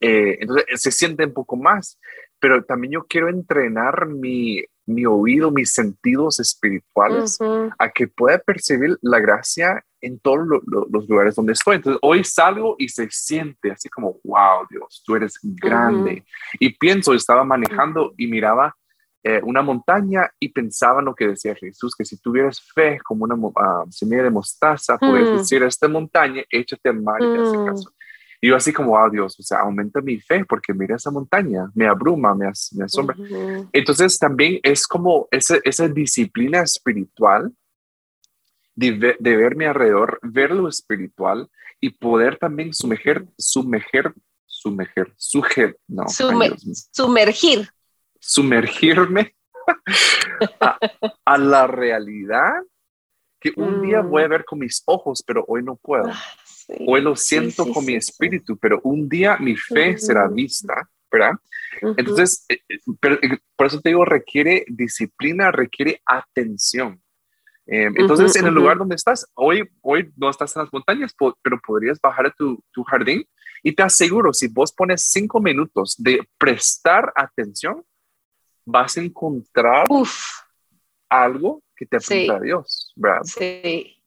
Eh, 0.00 0.38
entonces 0.40 0.66
eh, 0.68 0.76
se 0.76 0.90
siente 0.90 1.24
un 1.24 1.32
poco 1.32 1.56
más, 1.56 1.98
pero 2.40 2.64
también 2.64 2.92
yo 2.92 3.06
quiero 3.08 3.28
entrenar 3.28 4.06
mi, 4.06 4.62
mi 4.86 5.04
oído, 5.06 5.50
mis 5.50 5.72
sentidos 5.72 6.40
espirituales 6.40 7.38
a 7.78 7.90
que 7.90 8.08
pueda 8.08 8.38
percibir 8.38 8.96
la 9.02 9.18
gracia 9.18 9.84
en 10.00 10.20
todos 10.20 10.46
lo- 10.46 10.62
lo- 10.66 10.86
los 10.90 11.08
lugares 11.08 11.34
donde 11.34 11.52
estoy. 11.52 11.76
Entonces, 11.76 11.98
hoy 12.02 12.22
salgo 12.24 12.76
y 12.78 12.88
se 12.88 13.08
siente 13.10 13.72
así 13.72 13.88
como, 13.88 14.20
wow, 14.24 14.66
Dios, 14.70 15.02
tú 15.04 15.16
eres 15.16 15.38
grande. 15.42 16.24
Y 16.60 16.76
pienso, 16.78 17.12
estaba 17.14 17.42
manejando 17.44 18.14
y 18.16 18.28
miraba 18.28 18.74
eh, 19.24 19.40
una 19.42 19.62
montaña 19.62 20.30
y 20.38 20.50
pensaba 20.50 21.00
en 21.00 21.06
lo 21.06 21.14
que 21.14 21.26
decía 21.26 21.54
Jesús, 21.56 21.94
que 21.96 22.04
si 22.04 22.16
tuvieras 22.20 22.60
fe 22.72 23.00
como 23.04 23.24
una 23.24 23.34
uh, 23.34 23.90
semilla 23.90 24.22
de 24.22 24.30
mostaza, 24.30 24.96
puedes 24.96 25.28
decir 25.38 25.62
a 25.64 25.66
esta 25.66 25.88
montaña, 25.88 26.44
échate 26.48 26.88
al 26.88 27.02
mar 27.02 27.20
y 27.20 27.32
te 27.32 27.42
hace 27.42 27.58
mm. 27.58 27.66
caso. 27.66 27.90
Y 28.40 28.48
yo 28.48 28.56
así 28.56 28.72
como, 28.72 28.96
ah, 28.96 29.08
Dios, 29.10 29.38
o 29.38 29.42
sea, 29.42 29.60
aumenta 29.60 30.00
mi 30.00 30.20
fe 30.20 30.44
porque 30.44 30.72
mira 30.72 30.96
esa 30.96 31.10
montaña, 31.10 31.70
me 31.74 31.86
abruma, 31.86 32.34
me, 32.34 32.46
me 32.72 32.84
asombra. 32.84 33.16
Entonces 33.72 34.18
también 34.18 34.60
es 34.62 34.86
como 34.86 35.26
esa, 35.30 35.58
esa 35.64 35.88
disciplina 35.88 36.62
espiritual 36.62 37.52
de, 38.76 39.16
de, 39.18 39.36
ver 39.36 39.56
mi 39.56 39.64
alrededor, 39.64 40.20
ver 40.22 40.52
lo 40.52 40.68
espiritual 40.68 41.50
y 41.80 41.90
poder 41.90 42.38
también 42.38 42.72
sumerger, 42.72 43.26
sumerger, 43.36 44.14
sumerger, 44.46 45.12
suger, 45.16 45.76
no, 45.88 46.08
sumergir. 46.92 47.68
Sumergirme 48.20 49.34
a, 51.24 51.38
la 51.38 51.66
realidad 51.66 52.52
que 53.40 53.52
un 53.56 53.82
día 53.82 54.00
voy 54.00 54.22
a 54.22 54.28
mm. 54.28 54.30
ver 54.30 54.44
con 54.44 54.60
mis 54.60 54.82
ojos, 54.86 55.24
pero 55.26 55.44
hoy 55.48 55.62
no 55.64 55.74
puedo. 55.76 56.10
Ah, 56.68 56.74
Hoy 56.86 57.00
lo 57.00 57.16
siento 57.16 57.66
con 57.72 57.84
mi 57.84 57.94
espíritu, 57.94 58.56
pero 58.56 58.80
un 58.84 59.08
día 59.08 59.36
mi 59.38 59.56
fe 59.56 59.96
será 59.98 60.28
vista, 60.28 60.88
¿verdad? 61.10 61.32
Entonces, 61.96 62.44
eh, 62.48 62.60
eh, 62.68 62.78
eh, 63.22 63.38
por 63.56 63.66
eso 63.66 63.80
te 63.80 63.90
digo, 63.90 64.04
requiere 64.04 64.64
disciplina, 64.68 65.50
requiere 65.50 66.00
atención. 66.04 67.00
Em, 67.66 67.92
entonces, 67.96 68.34
en 68.36 68.46
el 68.46 68.54
lugar 68.54 68.78
donde 68.78 68.94
estás, 68.94 69.26
hoy, 69.34 69.68
hoy 69.82 70.10
no 70.16 70.30
estás 70.30 70.56
en 70.56 70.62
las 70.62 70.72
montañas, 70.72 71.14
pero 71.42 71.60
podrías 71.66 72.00
bajar 72.00 72.26
a 72.26 72.30
tu, 72.30 72.62
tu 72.72 72.82
jardín 72.82 73.26
y 73.62 73.72
te 73.72 73.82
aseguro, 73.82 74.32
si 74.32 74.48
vos 74.48 74.72
pones 74.72 75.02
cinco 75.02 75.40
minutos 75.40 75.94
de 75.98 76.20
prestar 76.38 77.12
atención, 77.14 77.84
vas 78.64 78.96
a 78.96 79.00
encontrar 79.00 79.86
algo 81.08 81.62
que 81.76 81.86
te 81.86 81.96
apunta 81.96 82.36
a 82.36 82.40
Dios, 82.40 82.92
¿verdad? 82.96 83.22
Sí. 83.24 83.97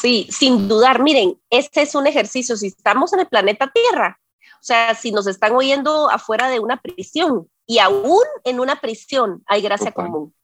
Sí, 0.00 0.26
sin 0.30 0.66
dudar, 0.66 1.02
miren, 1.02 1.40
este 1.50 1.82
es 1.82 1.94
un 1.94 2.06
ejercicio, 2.06 2.56
si 2.56 2.66
estamos 2.66 3.12
en 3.12 3.20
el 3.20 3.28
planeta 3.28 3.70
Tierra, 3.72 4.18
o 4.40 4.66
sea, 4.66 4.94
si 4.94 5.12
nos 5.12 5.26
están 5.26 5.52
oyendo 5.52 6.10
afuera 6.10 6.48
de 6.48 6.58
una 6.58 6.80
prisión 6.80 7.48
y 7.66 7.78
aún 7.78 8.24
en 8.44 8.60
una 8.60 8.80
prisión 8.80 9.42
hay 9.46 9.62
gracia 9.62 9.92
común. 9.92 10.34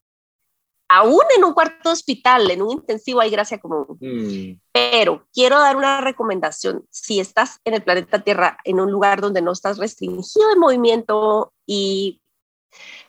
Aún 0.88 1.22
en 1.36 1.44
un 1.44 1.54
cuarto 1.54 1.90
hospital, 1.90 2.50
en 2.50 2.62
un 2.62 2.70
intensivo 2.70 3.20
hay 3.20 3.30
gracia 3.30 3.58
común. 3.58 3.96
Mm. 4.00 4.60
Pero 4.72 5.26
quiero 5.32 5.58
dar 5.58 5.76
una 5.76 6.00
recomendación. 6.00 6.84
Si 6.90 7.18
estás 7.18 7.60
en 7.64 7.74
el 7.74 7.82
planeta 7.82 8.22
Tierra, 8.22 8.58
en 8.64 8.80
un 8.80 8.90
lugar 8.90 9.20
donde 9.20 9.42
no 9.42 9.52
estás 9.52 9.78
restringido 9.78 10.48
de 10.48 10.56
movimiento 10.56 11.52
y 11.66 12.20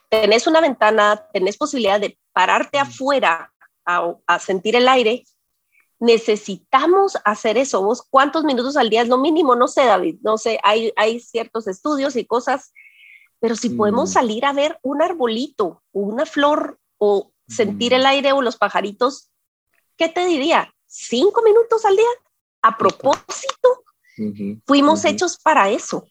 tenés 0.10 0.47
una 0.47 0.62
ventana, 0.62 1.27
tenés 1.34 1.58
posibilidad 1.58 1.99
de 1.99 2.17
pararte 2.34 2.77
mm. 2.77 2.82
afuera 2.82 3.54
a, 3.86 4.15
a 4.27 4.39
sentir 4.39 4.75
el 4.75 4.88
aire, 4.88 5.23
necesitamos 6.02 7.18
hacer 7.24 7.58
eso. 7.58 7.84
¿Vos 7.84 8.02
cuántos 8.10 8.44
minutos 8.44 8.76
al 8.76 8.90
día 8.90 9.04
es 9.04 9.08
lo 9.08 9.20
mínimo? 9.20 9.56
No 9.56 9.68
sé, 9.68 9.86
David, 9.86 10.18
no 10.24 10.38
sé, 10.38 10.60
hay, 10.64 10.92
hay 10.98 11.20
ciertos 11.20 11.68
estudios 11.68 12.16
y 12.16 12.26
cosas, 12.26 12.74
pero 13.40 13.56
si 13.56 13.70
podemos 13.70 14.10
mm. 14.10 14.14
salir 14.14 14.46
a 14.46 14.52
ver 14.52 14.80
un 14.82 15.02
arbolito 15.02 15.84
o 15.94 16.00
una 16.02 16.26
flor 16.26 16.80
o 16.98 17.32
sentir 17.48 17.94
el 17.94 18.04
mm. 18.04 18.08
aire 18.08 18.32
o 18.34 18.42
los 18.42 18.58
pajaritos, 18.58 19.30
¿qué 19.96 20.10
te 20.10 20.26
diría? 20.26 20.74
¿Cinco 20.88 21.44
minutos 21.44 21.86
al 21.86 21.96
día? 21.96 22.10
A 22.64 22.78
propósito, 22.78 23.84
fuimos 24.66 25.06
hechos 25.06 25.38
para 25.38 25.70
eso 25.70 26.08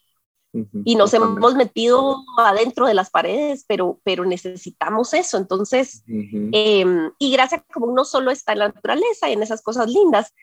y 0.53 0.95
nos 0.95 1.13
hemos 1.13 1.55
metido 1.55 2.23
adentro 2.37 2.85
de 2.85 2.93
las 2.93 3.09
paredes, 3.09 3.63
pero, 3.67 3.99
pero 4.03 4.25
necesitamos 4.25 5.13
eso. 5.13 5.37
Entonces, 5.37 6.03
em, 6.07 7.11
y 7.19 7.31
gracias 7.31 7.63
como 7.73 7.93
no 7.93 8.03
solo 8.03 8.31
está 8.31 8.51
en 8.51 8.59
la 8.59 8.67
naturaleza 8.67 9.29
y 9.29 9.33
en 9.33 9.43
esas 9.43 9.61
cosas 9.61 9.87
lindas, 9.87 10.33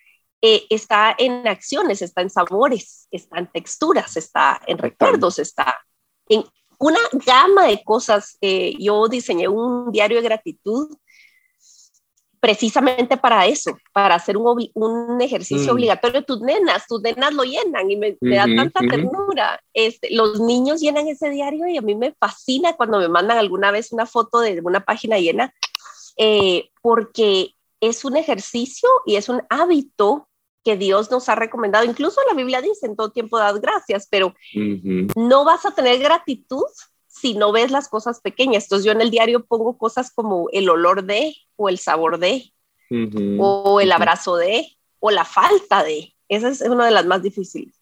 eh, 0.40 0.64
está 0.70 1.14
en 1.18 1.46
acciones, 1.46 2.00
está 2.00 2.22
en 2.22 2.30
sabores, 2.30 3.08
está 3.10 3.38
en 3.38 3.48
texturas, 3.48 4.16
está 4.16 4.60
en 4.66 4.78
recuerdos, 4.78 5.38
está 5.38 5.76
en 6.28 6.44
una 6.78 7.00
gama 7.26 7.66
de 7.66 7.82
cosas. 7.84 8.38
Eh, 8.40 8.74
yo 8.78 9.08
diseñé 9.08 9.48
un 9.48 9.90
diario 9.90 10.18
de 10.18 10.28
gratitud 10.28 10.96
precisamente 12.40 13.16
para 13.16 13.46
eso, 13.46 13.78
para 13.92 14.14
hacer 14.14 14.36
un, 14.36 14.70
un 14.74 15.20
ejercicio 15.20 15.72
mm. 15.72 15.74
obligatorio. 15.74 16.24
Tus 16.24 16.40
nenas, 16.40 16.86
tus 16.86 17.00
nenas 17.00 17.32
lo 17.34 17.44
llenan 17.44 17.90
y 17.90 17.96
me, 17.96 18.16
da 18.20 18.44
tanta 18.44 18.80
ternura. 18.80 19.60
Este, 19.72 20.14
los 20.14 20.40
niños 20.40 20.80
llenan 20.80 21.08
ese 21.08 21.30
diario 21.30 21.66
y 21.66 21.76
a 21.76 21.82
mí 21.82 21.94
me 21.94 22.12
fascina 22.12 22.74
cuando 22.74 22.98
me 22.98 23.08
mandan 23.08 23.38
alguna 23.38 23.70
vez 23.70 23.92
una 23.92 24.06
foto 24.06 24.40
de 24.40 24.60
una 24.62 24.84
página 24.84 25.18
llena, 25.18 25.54
eh, 26.16 26.70
porque 26.82 27.54
es 27.80 28.04
un 28.04 28.16
ejercicio 28.16 28.88
y 29.06 29.16
es 29.16 29.28
un 29.28 29.42
hábito 29.50 30.28
que 30.64 30.76
Dios 30.76 31.10
nos 31.10 31.28
ha 31.28 31.34
recomendado. 31.34 31.84
Incluso 31.84 32.20
la 32.28 32.34
Biblia 32.34 32.60
dice 32.60 32.86
en 32.86 32.96
todo 32.96 33.10
tiempo 33.10 33.38
dad 33.38 33.56
gracias, 33.60 34.06
pero 34.10 34.34
no 34.54 35.44
vas 35.44 35.64
a 35.64 35.70
tener 35.70 35.98
gratitud 35.98 36.66
si 37.20 37.34
no 37.34 37.52
ves 37.52 37.70
las 37.70 37.88
cosas 37.88 38.20
pequeñas. 38.20 38.64
Entonces 38.64 38.84
yo 38.84 38.92
en 38.92 39.00
el 39.00 39.10
diario 39.10 39.44
pongo 39.44 39.76
cosas 39.76 40.10
como 40.10 40.48
el 40.52 40.68
olor 40.68 41.04
de, 41.04 41.36
o 41.56 41.68
el 41.68 41.78
sabor 41.78 42.18
de, 42.18 42.52
o 43.38 43.80
el 43.80 43.92
abrazo 43.92 44.36
de, 44.36 44.76
o 45.00 45.10
la 45.10 45.24
falta 45.24 45.84
de. 45.84 46.14
Esa 46.28 46.48
es 46.48 46.60
una 46.62 46.86
de 46.86 46.90
las 46.90 47.06
más 47.06 47.22
difíciles. 47.22 47.80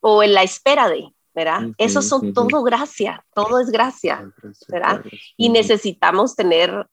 O 0.00 0.22
en 0.22 0.34
la 0.34 0.42
espera 0.42 0.88
de, 0.88 1.14
¿verdad? 1.34 1.62
Eso 1.78 2.02
son 2.02 2.32
todo 2.32 2.62
gracia, 2.62 3.24
todo 3.34 3.60
es 3.60 3.70
gracia, 3.70 4.32
¿verdad? 4.68 5.04
Y 5.36 5.48
necesitamos 5.48 6.36
tener 6.36 6.88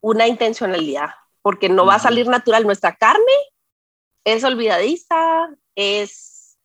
una 0.00 0.26
intencionalidad, 0.26 1.10
porque 1.40 1.68
no 1.68 1.86
va 1.86 1.94
a 1.94 2.00
salir 2.00 2.28
natural. 2.28 2.64
Nuestra 2.64 2.96
carne 2.96 3.32
es 4.24 4.44
olvidadiza, 4.44 5.48
es 5.74 6.58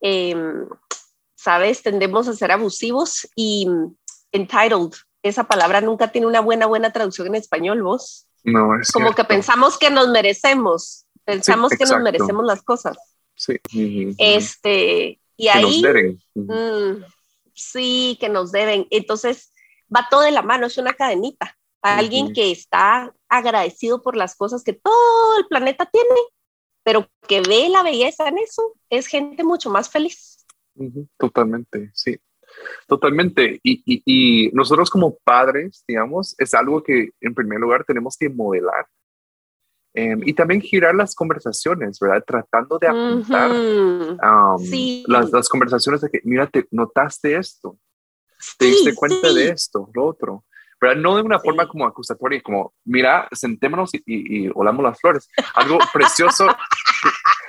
em, 0.00 0.68
¿sabes? 1.42 1.82
Tendemos 1.82 2.28
a 2.28 2.34
ser 2.34 2.52
abusivos 2.52 3.28
y 3.34 3.66
entitled. 4.30 4.92
Esa 5.24 5.44
palabra 5.44 5.80
nunca 5.80 6.12
tiene 6.12 6.28
una 6.28 6.40
buena, 6.40 6.66
buena 6.66 6.92
traducción 6.92 7.26
en 7.28 7.34
español, 7.34 7.82
vos. 7.82 8.28
No, 8.44 8.80
es 8.80 8.92
Como 8.92 9.12
que 9.12 9.24
pensamos 9.24 9.76
que 9.76 9.90
nos 9.90 10.08
merecemos, 10.08 11.06
pensamos 11.24 11.72
que 11.72 11.84
nos 11.84 12.00
merecemos 12.00 12.44
las 12.44 12.62
cosas. 12.62 12.96
Sí. 13.34 13.58
Este, 14.18 15.20
y 15.36 15.44
que 15.44 15.50
ahí... 15.50 15.62
Nos 15.62 15.82
deben. 15.82 16.22
Mm, 16.34 17.04
sí, 17.54 18.16
que 18.20 18.28
nos 18.28 18.52
deben. 18.52 18.86
Entonces, 18.90 19.52
va 19.94 20.06
todo 20.08 20.20
de 20.20 20.30
la 20.30 20.42
mano, 20.42 20.66
es 20.66 20.78
una 20.78 20.94
cadenita. 20.94 21.56
Alguien 21.82 22.32
que 22.32 22.52
está 22.52 23.12
agradecido 23.28 24.00
por 24.00 24.16
las 24.16 24.36
cosas 24.36 24.62
que 24.62 24.74
todo 24.74 25.38
el 25.38 25.46
planeta 25.48 25.86
tiene, 25.86 26.20
pero 26.84 27.08
que 27.26 27.40
ve 27.40 27.68
la 27.68 27.82
belleza 27.82 28.28
en 28.28 28.38
eso, 28.38 28.74
es 28.90 29.08
gente 29.08 29.42
mucho 29.42 29.70
más 29.70 29.90
feliz. 29.90 30.41
Totalmente, 31.18 31.90
sí. 31.94 32.18
Totalmente. 32.86 33.60
Y, 33.62 33.82
y, 33.84 34.50
nosotros 34.52 34.90
como 34.90 35.16
padres, 35.24 35.84
digamos, 35.86 36.34
es 36.38 36.54
algo 36.54 36.82
que 36.82 37.10
en 37.20 37.34
primer 37.34 37.58
lugar 37.60 37.84
tenemos 37.84 38.16
que 38.16 38.28
modelar. 38.28 38.86
Em, 39.94 40.22
y 40.24 40.32
también 40.32 40.60
girar 40.60 40.94
las 40.94 41.14
conversaciones, 41.14 41.98
¿verdad? 42.00 42.24
Tratando 42.26 42.78
de 42.78 42.88
apuntar 42.88 43.50
las, 43.50 45.30
las, 45.30 45.48
conversaciones 45.48 46.00
de 46.00 46.10
que, 46.10 46.20
mira, 46.24 46.46
te 46.46 46.66
notaste 46.70 47.36
esto, 47.36 47.78
te 48.56 48.66
diste 48.66 48.94
cuenta 48.94 49.32
de 49.32 49.50
esto, 49.50 49.90
lo 49.94 50.06
otro. 50.06 50.44
Pero 50.80 50.96
no 50.96 51.14
de 51.14 51.22
una 51.22 51.38
forma 51.38 51.68
como 51.68 51.86
acusatoria, 51.86 52.40
como, 52.42 52.74
mira, 52.84 53.28
sentémonos 53.32 53.94
y, 53.94 54.02
y, 54.06 54.50
olamos 54.54 54.82
las 54.82 54.98
flores. 54.98 55.28
Algo 55.54 55.78
precioso. 55.92 56.48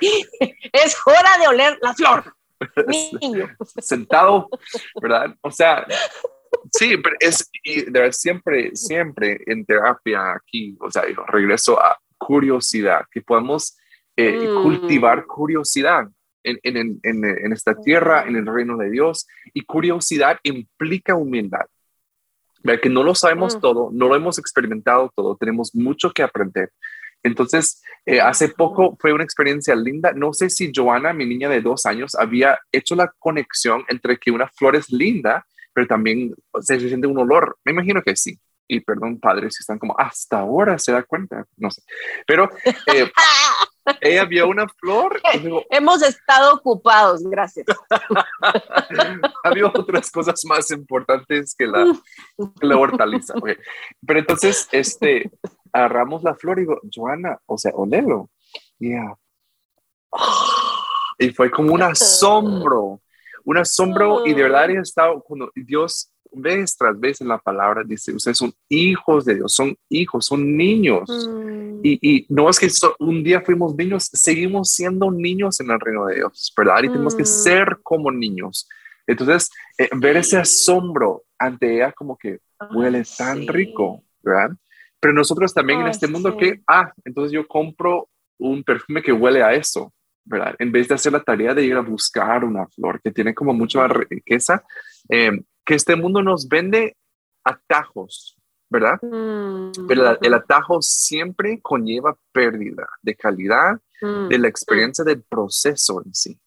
es 0.72 0.96
hora 1.04 1.38
de 1.40 1.48
oler 1.48 1.78
la 1.80 1.94
flor. 1.94 2.34
Sentado, 3.80 4.48
¿verdad? 5.00 5.34
O 5.40 5.50
sea, 5.50 5.86
sí, 6.72 6.96
pero 6.96 7.16
es, 7.20 7.50
y 7.62 7.82
de 7.82 8.12
siempre, 8.12 8.74
siempre 8.74 9.40
en 9.46 9.64
terapia 9.64 10.32
aquí, 10.32 10.76
o 10.80 10.90
sea, 10.90 11.04
regreso 11.28 11.80
a 11.80 11.98
curiosidad, 12.18 13.04
que 13.10 13.22
podamos 13.22 13.76
eh, 14.16 14.48
mm. 14.48 14.62
cultivar 14.62 15.26
curiosidad 15.26 16.08
en, 16.42 16.58
en, 16.62 17.00
en, 17.02 17.24
en, 17.24 17.52
esta 17.52 17.74
tierra, 17.74 18.24
en 18.26 18.36
el 18.36 18.46
reino 18.46 18.76
de 18.76 18.90
Dios, 18.90 19.26
y 19.52 19.62
curiosidad 19.62 20.38
implica 20.42 21.14
humildad. 21.14 21.66
Que 22.80 22.88
no 22.88 23.02
lo 23.02 23.14
sabemos 23.14 23.56
mm. 23.56 23.60
todo, 23.60 23.90
no 23.92 24.08
lo 24.08 24.16
hemos 24.16 24.38
experimentado 24.38 25.10
todo, 25.14 25.36
tenemos 25.36 25.74
mucho 25.74 26.10
que 26.12 26.22
aprender. 26.22 26.70
Entonces, 27.24 27.82
eh, 28.06 28.20
hace 28.20 28.50
poco 28.50 28.96
fue 29.00 29.12
una 29.12 29.24
experiencia 29.24 29.74
linda. 29.74 30.12
No 30.12 30.32
sé 30.32 30.50
si 30.50 30.70
Joana, 30.72 31.12
mi 31.12 31.26
niña 31.26 31.48
de 31.48 31.62
dos 31.62 31.86
años, 31.86 32.14
había 32.14 32.58
hecho 32.70 32.94
la 32.94 33.12
conexión 33.18 33.84
entre 33.88 34.18
que 34.18 34.30
una 34.30 34.46
flor 34.48 34.76
es 34.76 34.90
linda, 34.90 35.44
pero 35.72 35.86
también 35.86 36.34
se 36.60 36.78
siente 36.78 37.06
un 37.06 37.18
olor. 37.18 37.58
Me 37.64 37.72
imagino 37.72 38.02
que 38.02 38.14
sí. 38.14 38.38
Y 38.68 38.80
perdón, 38.80 39.18
padres, 39.18 39.54
si 39.54 39.62
están 39.62 39.78
como, 39.78 39.98
hasta 39.98 40.38
ahora 40.38 40.78
se 40.78 40.92
da 40.92 41.02
cuenta. 41.02 41.46
No 41.56 41.70
sé. 41.70 41.82
Pero, 42.26 42.50
eh, 42.86 43.10
ella 44.00 44.24
vio 44.26 44.48
una 44.48 44.66
flor. 44.68 45.20
Hemos 45.70 46.02
estado 46.02 46.54
ocupados, 46.54 47.22
gracias. 47.24 47.66
Había 49.44 49.66
otras 49.66 50.10
cosas 50.10 50.42
más 50.44 50.70
importantes 50.70 51.54
que 51.56 51.66
la, 51.66 51.92
la 52.60 52.76
hortaliza. 52.76 53.34
Pero 54.06 54.18
entonces, 54.18 54.68
este, 54.72 55.30
agarramos 55.74 56.22
la 56.22 56.34
flor 56.34 56.58
y 56.58 56.62
digo, 56.62 56.80
Joana, 56.94 57.38
o 57.46 57.58
sea, 57.58 57.72
olelo. 57.74 58.30
Yeah. 58.78 59.16
Y 61.18 61.30
fue 61.30 61.50
como 61.50 61.74
un 61.74 61.82
asombro, 61.82 63.00
un 63.44 63.58
asombro. 63.58 64.24
Y 64.24 64.34
de 64.34 64.42
verdad 64.44 64.70
he 64.70 64.78
estado, 64.78 65.20
cuando 65.20 65.50
Dios 65.54 66.10
vez 66.30 66.76
tras 66.76 66.98
vez 66.98 67.20
en 67.20 67.28
la 67.28 67.38
palabra 67.38 67.82
dice, 67.84 68.12
ustedes 68.12 68.38
son 68.38 68.52
hijos 68.68 69.24
de 69.24 69.36
Dios, 69.36 69.52
son 69.52 69.76
hijos, 69.88 70.26
son 70.26 70.56
niños. 70.56 71.08
Mm. 71.08 71.80
Y, 71.82 72.26
no 72.28 72.48
es 72.48 72.58
que 72.58 72.68
un 73.00 73.22
día 73.22 73.40
fuimos 73.40 73.74
niños, 73.74 74.08
seguimos 74.12 74.70
siendo 74.70 75.10
niños 75.10 75.60
en 75.60 75.70
el 75.70 75.80
reino 75.80 76.06
de 76.06 76.16
Dios, 76.16 76.52
¿verdad? 76.56 76.84
Y 76.84 76.88
tenemos 76.88 77.14
que 77.14 77.24
mm. 77.24 77.26
ser 77.26 77.78
como 77.82 78.10
niños. 78.10 78.68
Entonces, 79.06 79.50
eh, 79.76 79.90
ver 79.96 80.16
ese 80.16 80.38
asombro 80.38 81.24
ante 81.38 81.74
ella 81.74 81.92
como 81.92 82.16
que 82.16 82.38
huele 82.74 83.04
tan 83.18 83.46
rico, 83.46 84.02
¿verdad? 84.22 84.56
Pero 85.04 85.12
nosotros 85.12 85.52
también 85.52 85.82
en 85.82 85.88
este 85.88 86.08
mundo 86.08 86.34
que, 86.34 86.62
ah, 86.66 86.90
entonces 87.04 87.30
yo 87.30 87.46
compro 87.46 88.08
un 88.38 88.64
perfume 88.64 89.02
que 89.02 89.12
huele 89.12 89.42
a 89.42 89.52
eso, 89.52 89.92
¿verdad? 90.24 90.56
En 90.58 90.72
vez 90.72 90.88
de 90.88 90.94
hacer 90.94 91.12
la 91.12 91.22
tarea 91.22 91.52
de 91.52 91.62
ir 91.62 91.74
a 91.74 91.82
buscar 91.82 92.42
una 92.42 92.66
flor 92.68 93.02
que 93.02 93.10
tiene 93.10 93.34
como 93.34 93.52
mucha 93.52 93.86
riqueza, 93.86 94.64
eh, 95.10 95.42
que 95.62 95.74
este 95.74 95.94
mundo 95.94 96.22
nos 96.22 96.48
vende 96.48 96.96
atajos, 97.44 98.38
¿verdad? 98.70 98.98
Mm, 99.02 99.86
Pero 99.86 100.18
el 100.22 100.32
atajo 100.32 100.80
siempre 100.80 101.60
conlleva 101.60 102.16
pérdida 102.32 102.88
de 103.02 103.14
calidad 103.14 103.78
mm, 104.00 104.28
de 104.28 104.38
la 104.38 104.48
experiencia 104.48 105.04
del 105.04 105.22
proceso 105.22 106.02
en 106.02 106.14
sí. 106.14 106.40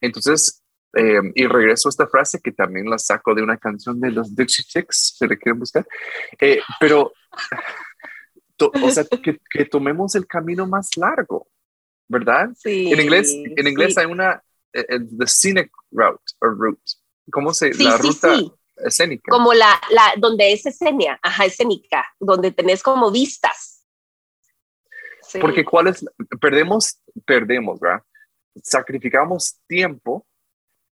Entonces, 0.00 0.61
eh, 0.94 1.20
y 1.34 1.46
regreso 1.46 1.88
a 1.88 1.90
esta 1.90 2.06
frase 2.06 2.40
que 2.40 2.52
también 2.52 2.88
la 2.88 2.98
saco 2.98 3.34
de 3.34 3.42
una 3.42 3.56
canción 3.56 4.00
de 4.00 4.10
los 4.10 4.34
Dixie 4.34 4.64
Chicks, 4.64 5.16
si 5.18 5.26
le 5.26 5.38
quieren 5.38 5.58
buscar, 5.58 5.86
eh, 6.40 6.60
pero, 6.78 7.12
o 8.58 8.90
sea, 8.90 9.04
que, 9.04 9.40
que, 9.50 9.64
tomemos 9.64 10.14
el 10.14 10.26
camino 10.26 10.66
más 10.66 10.96
largo, 10.96 11.48
¿verdad? 12.08 12.50
Sí, 12.56 12.92
en 12.92 13.00
inglés, 13.00 13.32
en 13.32 13.66
inglés 13.66 13.96
hay 13.96 14.06
una, 14.06 14.42
eh, 14.72 15.00
the 15.18 15.26
scenic 15.26 15.70
route, 15.90 16.22
o 16.40 16.46
route, 16.46 16.82
¿Cómo 17.30 17.54
se? 17.54 17.72
la 17.74 17.96
ruta 17.96 18.34
escénica. 18.76 19.30
Como 19.30 19.54
la, 19.54 19.80
la, 19.90 20.14
donde 20.18 20.52
es 20.52 20.66
escénica, 20.66 21.18
ajá, 21.22 21.46
escénica, 21.46 22.06
donde 22.18 22.52
tenés 22.52 22.82
como 22.82 23.10
vistas. 23.10 23.86
Porque 25.40 25.64
cuál 25.64 25.88
es, 25.88 26.04
perdemos, 26.40 26.98
perdemos, 27.24 27.80
¿verdad? 27.80 28.02
Sacrificamos 28.62 29.58
tiempo, 29.66 30.26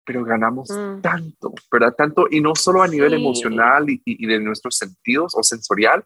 pero 0.06 0.24
ganamos 0.24 0.70
mm. 0.70 1.02
tanto, 1.02 1.54
¿verdad? 1.72 1.94
Tanto, 1.98 2.28
y 2.30 2.40
no 2.40 2.56
solo 2.56 2.82
a 2.82 2.88
nivel 2.88 3.14
emocional 3.14 3.86
y, 3.90 4.26
de 4.26 4.40
nuestros 4.40 4.78
sentidos 4.78 5.34
o 5.36 5.44
sensorial, 5.44 6.06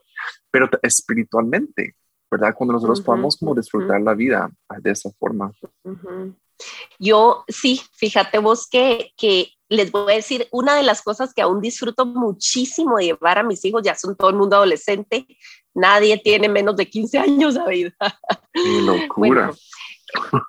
pero 0.49 0.69
espiritualmente, 0.81 1.95
¿verdad? 2.31 2.55
Cuando 2.55 2.73
nosotros 2.73 3.01
podamos 3.01 3.38
como 3.38 3.53
disfrutar 3.53 4.01
la 4.01 4.13
vida 4.13 4.49
de 4.81 4.91
esa 4.91 5.09
forma. 5.19 5.51
Yo 6.97 7.43
sí, 7.47 7.81
fíjate 7.93 8.39
vos 8.39 8.67
que, 8.67 9.12
que 9.17 9.49
les 9.69 9.91
voy 9.91 10.13
a 10.13 10.15
decir, 10.15 10.47
una 10.51 10.75
de 10.75 10.83
las 10.83 11.01
cosas 11.01 11.33
que 11.33 11.41
aún 11.41 11.62
disfruto 11.62 12.05
muchísimo 12.05 12.97
de 12.97 13.05
llevar 13.05 13.38
a 13.38 13.43
mis 13.43 13.63
hijos, 13.65 13.83
ya 13.83 13.95
son 13.95 14.15
todo 14.15 14.29
el 14.29 14.35
mundo 14.35 14.55
adolescente, 14.55 15.27
nadie 15.73 16.17
tiene 16.17 16.49
menos 16.49 16.75
de 16.75 16.89
15 16.89 17.19
años, 17.19 17.53
David. 17.53 17.91
Qué 18.51 18.81
locura. 18.81 19.51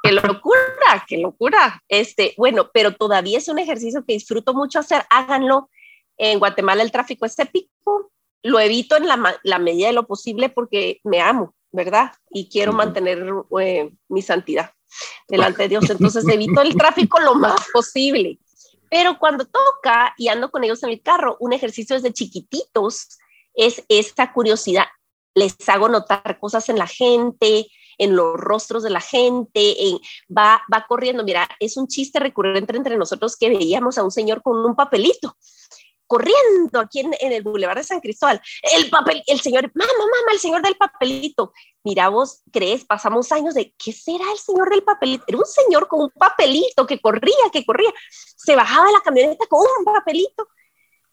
Qué 0.03 0.13
locura, 0.13 1.05
qué 1.07 1.19
locura. 1.19 1.83
Este, 1.89 2.35
bueno, 2.37 2.71
pero 2.73 2.95
todavía 2.95 3.39
es 3.39 3.49
un 3.49 3.59
ejercicio 3.59 4.05
que 4.05 4.15
disfruto 4.15 4.55
mucho 4.55 4.79
hacer. 4.79 5.05
Háganlo. 5.11 5.71
En 6.17 6.39
Guatemala 6.39 6.83
el 6.83 6.93
tráfico 6.93 7.27
es 7.27 7.39
épico. 7.39 8.11
Lo 8.43 8.59
evito 8.59 8.97
en 8.97 9.07
la, 9.07 9.39
la 9.43 9.59
medida 9.59 9.89
de 9.89 9.93
lo 9.93 10.07
posible 10.07 10.49
porque 10.49 11.01
me 11.05 11.21
amo, 11.21 11.55
¿verdad? 11.73 12.13
Y 12.31 12.49
quiero 12.49 12.73
mantener 12.73 13.25
eh, 13.61 13.91
mi 14.09 14.23
santidad 14.23 14.73
delante 15.29 15.63
de 15.65 15.69
Dios. 15.71 15.85
Entonces 15.91 16.27
evito 16.29 16.61
el 16.61 16.77
tráfico 16.77 17.21
lo 17.21 17.35
más 17.35 17.67
posible. 17.73 18.39
Pero 18.91 19.19
cuando 19.19 19.45
toca 19.45 20.15
y 20.19 20.29
ando 20.29 20.51
con 20.51 20.65
ellos 20.65 20.83
en 20.83 20.91
el 20.91 21.01
carro, 21.01 21.37
un 21.39 21.53
ejercicio 21.53 21.95
desde 21.95 22.13
chiquititos 22.13 23.19
es 23.55 23.85
esta 23.89 24.33
curiosidad. 24.33 24.87
Les 25.35 25.57
hago 25.69 25.89
notar 25.89 26.39
cosas 26.41 26.69
en 26.69 26.79
la 26.79 26.89
gente, 26.89 27.69
en 28.01 28.17
los 28.17 28.35
rostros 28.37 28.83
de 28.83 28.91
la 28.91 29.01
gente, 29.01 29.89
en, 29.89 29.99
va, 30.37 30.63
va 30.73 30.87
corriendo. 30.89 31.23
Mira, 31.23 31.49
es 31.61 31.77
un 31.77 31.87
chiste 31.87 32.19
recurrente 32.19 32.77
entre 32.77 32.97
nosotros 32.97 33.37
que 33.37 33.51
veíamos 33.51 33.99
a 33.99 34.03
un 34.03 34.11
señor 34.11 34.43
con 34.43 34.57
un 34.65 34.75
papelito 34.75 35.37
corriendo 36.11 36.81
aquí 36.81 36.99
en, 36.99 37.15
el 37.21 37.45
Boulevard 37.45 37.77
de 37.77 37.85
San 37.85 38.01
Cristóbal. 38.01 38.43
El 38.63 38.91
papel, 38.91 39.23
el 39.29 39.41
señor, 39.41 39.71
mamá, 39.73 39.93
mamá, 39.97 40.33
el 40.33 40.41
señor 40.41 40.61
del 40.61 40.75
papelito. 40.75 41.53
Mira, 41.85 42.09
vos 42.09 42.43
crees, 42.51 42.85
pasamos 42.85 43.31
años 43.31 43.55
de, 43.55 43.73
¿qué 43.79 43.93
será 43.93 44.25
el 44.33 44.39
señor 44.39 44.71
del 44.71 44.83
papelito? 44.83 45.23
Era 45.29 45.39
un 45.39 45.47
señor 45.47 45.87
con 45.87 46.01
un 46.01 46.11
papelito 46.11 46.85
que 46.85 47.01
corría, 47.01 47.51
que 47.53 47.65
corría. 47.65 47.93
Se 48.11 48.57
bajaba 48.57 48.87
de 48.87 48.93
la 48.93 49.01
camioneta 49.03 49.47
con 49.47 49.61
un 49.61 49.85
papelito. 49.85 50.49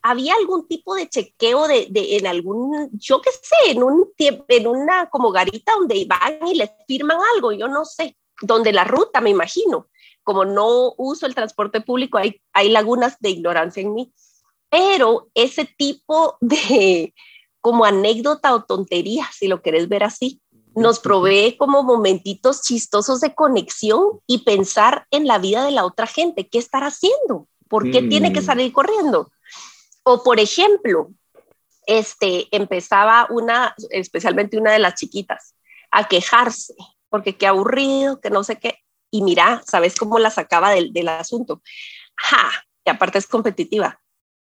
¿Había 0.09 0.33
algún 0.35 0.67
tipo 0.67 0.95
de 0.95 1.09
chequeo 1.09 1.67
de, 1.67 1.87
de 1.89 2.17
en 2.17 2.27
algún, 2.27 2.89
yo 2.93 3.21
qué 3.21 3.29
sé, 3.31 3.71
en, 3.71 3.83
un, 3.83 4.11
en 4.17 4.67
una 4.67 5.09
como 5.09 5.31
garita 5.31 5.73
donde 5.77 6.05
van 6.07 6.47
y 6.47 6.55
les 6.55 6.69
firman 6.87 7.17
algo? 7.35 7.51
Yo 7.51 7.67
no 7.67 7.85
sé. 7.85 8.17
Donde 8.41 8.71
la 8.71 8.83
ruta, 8.83 9.21
me 9.21 9.31
imagino. 9.31 9.87
Como 10.23 10.45
no 10.45 10.93
uso 10.97 11.25
el 11.25 11.35
transporte 11.35 11.81
público, 11.81 12.17
hay, 12.17 12.41
hay 12.53 12.69
lagunas 12.69 13.17
de 13.19 13.31
ignorancia 13.31 13.81
en 13.81 13.93
mí 13.93 14.13
pero 14.69 15.29
ese 15.33 15.65
tipo 15.65 16.37
de 16.41 17.13
como 17.61 17.85
anécdota 17.85 18.53
o 18.53 18.63
tontería, 18.63 19.27
si 19.33 19.47
lo 19.47 19.61
querés 19.61 19.89
ver 19.89 20.03
así, 20.03 20.41
nos 20.75 20.99
provee 20.99 21.57
como 21.57 21.83
momentitos 21.83 22.61
chistosos 22.61 23.19
de 23.19 23.33
conexión 23.33 24.19
y 24.27 24.39
pensar 24.39 25.07
en 25.11 25.25
la 25.25 25.39
vida 25.39 25.65
de 25.65 25.71
la 25.71 25.85
otra 25.85 26.05
gente, 26.05 26.47
qué 26.47 26.59
estar 26.59 26.83
haciendo, 26.83 27.47
por 27.67 27.89
qué 27.91 28.03
tiene 28.03 28.31
que 28.31 28.41
mm. 28.41 28.45
salir 28.45 28.71
corriendo. 28.71 29.31
O 30.09 30.23
por 30.23 30.39
ejemplo, 30.39 31.09
este 31.85 32.47
empezaba 32.55 33.27
una, 33.29 33.75
especialmente 33.89 34.57
una 34.57 34.71
de 34.71 34.79
las 34.79 34.95
chiquitas, 34.95 35.53
a 35.91 36.07
quejarse, 36.07 36.73
porque 37.09 37.35
qué 37.35 37.45
aburrido, 37.45 38.21
que 38.21 38.29
no 38.29 38.45
sé 38.45 38.57
qué. 38.57 38.79
Y 39.11 39.21
mira, 39.21 39.61
¿sabes 39.67 39.95
cómo 39.95 40.17
la 40.17 40.29
sacaba 40.29 40.69
del, 40.71 40.93
del 40.93 41.09
asunto? 41.09 41.61
Ja, 42.15 42.49
que 42.85 42.91
aparte 42.91 43.17
es 43.17 43.27
competitiva 43.27 43.99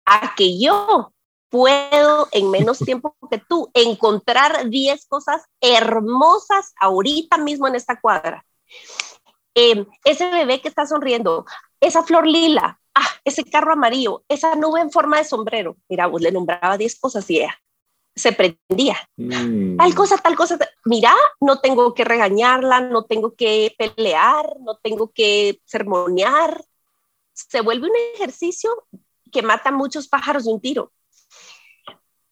a 0.04 0.36
que 0.36 0.60
yo 0.60 1.12
puedo 1.48 2.28
en 2.30 2.52
menos 2.52 2.78
tiempo 2.78 3.16
que 3.28 3.38
tú 3.38 3.68
encontrar 3.74 4.70
10 4.70 5.06
cosas 5.06 5.42
hermosas 5.60 6.72
ahorita 6.80 7.36
mismo 7.36 7.66
en 7.66 7.74
esta 7.74 8.00
cuadra. 8.00 8.46
Em, 9.54 9.86
ese 10.04 10.30
bebé 10.30 10.60
que 10.60 10.68
está 10.68 10.86
sonriendo, 10.86 11.46
esa 11.80 12.04
flor 12.04 12.28
lila, 12.28 12.80
ah, 12.98 13.08
ese 13.24 13.44
carro 13.44 13.72
amarillo, 13.72 14.24
esa 14.28 14.54
nube 14.54 14.80
en 14.80 14.90
forma 14.90 15.18
de 15.18 15.24
sombrero. 15.24 15.76
Mira, 15.88 16.06
vos 16.06 16.20
le 16.20 16.32
nombraba 16.32 16.76
10 16.76 16.98
cosas 16.98 17.28
y 17.30 17.38
ella 17.38 17.58
se 18.18 18.32
prendía. 18.32 18.96
Mm. 19.16 19.76
Tal 19.76 19.94
cosa, 19.94 20.18
tal 20.18 20.36
cosa. 20.36 20.58
Mira, 20.84 21.14
no 21.40 21.60
tengo 21.60 21.94
que 21.94 22.04
regañarla, 22.04 22.80
no 22.80 23.04
tengo 23.04 23.34
que 23.34 23.74
pelear, 23.78 24.56
no 24.60 24.76
tengo 24.76 25.12
que 25.12 25.60
sermonear. 25.64 26.62
Se 27.32 27.60
vuelve 27.60 27.88
un 27.88 27.96
ejercicio 28.14 28.70
que 29.30 29.42
mata 29.42 29.70
muchos 29.70 30.08
pájaros 30.08 30.44
de 30.44 30.52
un 30.52 30.60
tiro. 30.60 30.92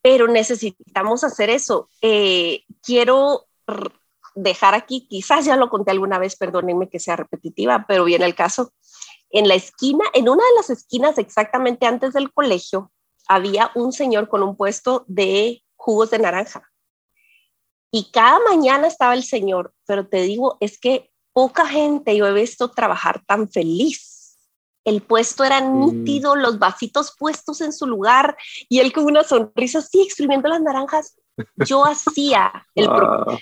Pero 0.03 0.29
necesitamos 0.29 1.25
hacer 1.25 1.51
eso. 1.51 1.89
Eh, 2.03 2.65
quiero 2.83 3.47
dejar 4.35 4.75
aquí, 4.75 5.07
quizás 5.09 5.47
ya 5.47 5.57
lo 5.57 5.71
conté 5.71 5.91
alguna 5.91 6.19
vez, 6.19 6.37
perdónenme 6.37 6.89
que 6.89 7.01
sea 7.01 7.17
repetitiva, 7.17 7.87
pero 7.89 8.05
viene 8.05 8.27
el 8.27 8.35
caso. 8.35 8.73
En 9.31 9.49
la 9.49 9.55
esquina, 9.55 10.05
en 10.15 10.29
una 10.29 10.43
de 10.45 10.55
las 10.57 10.71
esquinas 10.71 11.19
exactamente 11.19 11.87
antes 11.87 12.13
del 12.13 12.33
colegio, 12.33 12.93
había 13.29 13.71
un 13.75 13.93
señor 13.93 14.29
con 14.29 14.43
un 14.43 14.57
puesto 14.57 15.05
de 15.09 15.63
jugos 15.75 16.11
de 16.11 16.19
naranja. 16.19 16.71
Y 17.91 18.11
cada 18.11 18.39
mañana 18.41 18.87
estaba 18.87 19.15
el 19.15 19.25
señor, 19.25 19.73
pero 19.87 20.09
te 20.09 20.23
digo, 20.23 20.57
es 20.61 20.79
que 20.79 21.11
poca 21.33 21.67
gente 21.67 22.17
yo 22.17 22.27
he 22.27 22.33
visto 22.33 22.71
trabajar 22.71 23.23
tan 23.27 23.49
feliz 23.49 24.17
el 24.87 25.03
puesto 25.03 25.43
era 25.45 25.61
mm. 25.61 25.81
nítido, 25.81 26.37
los 26.37 26.59
vasitos 26.59 27.15
puestos 27.19 27.61
en 27.61 27.73
su 27.73 27.87
lugar 27.87 28.37
y 28.69 28.79
él 28.79 28.93
con 28.93 29.05
una 29.05 29.25
sonrisa 29.25 29.81
así 29.81 30.01
exprimiendo 30.01 30.49
las 30.49 30.63
naranjas. 30.63 31.19
Yo 31.57 31.85
hacía 31.85 32.51
el 32.75 32.89
ah. 32.89 33.39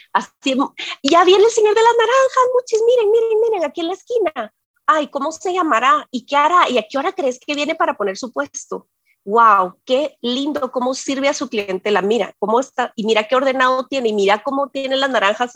ya 1.03 1.25
viene 1.25 1.45
el 1.45 1.51
señor 1.51 1.75
de 1.75 1.83
las 1.83 1.93
naranjas, 1.99 2.45
muchos, 2.55 2.81
miren, 2.87 3.11
miren, 3.13 3.41
miren, 3.43 3.65
aquí 3.65 3.83
en 3.83 3.87
la 3.87 3.93
esquina. 3.93 4.55
Ay, 4.87 5.09
¿cómo 5.09 5.33
se 5.33 5.53
llamará? 5.53 6.07
¿Y 6.11 6.27
qué 6.27 6.37
hará? 6.37 6.69
¿Y 6.69 6.79
a 6.79 6.85
qué 6.89 6.99
hora 6.99 7.13
crees 7.13 7.39
que 7.39 7.55
viene 7.55 7.75
para 7.75 7.95
poner 7.95 8.17
su 8.17 8.33
puesto? 8.33 8.89
wow, 9.25 9.79
qué 9.85 10.19
lindo, 10.21 10.71
cómo 10.71 10.95
sirve 10.95 11.29
a 11.29 11.35
su 11.35 11.49
clientela, 11.49 12.03
mira 12.03 12.35
cómo 12.39 12.61
está, 12.61 12.93
y 12.95 13.05
mira 13.05 13.25
qué 13.25 13.37
ordenado 13.37 13.87
tiene, 13.87 14.11
y 14.11 14.13
mira 14.13 14.43
cómo 14.43 14.69
tiene 14.69 14.97
las 14.97 15.11
naranjas, 15.11 15.53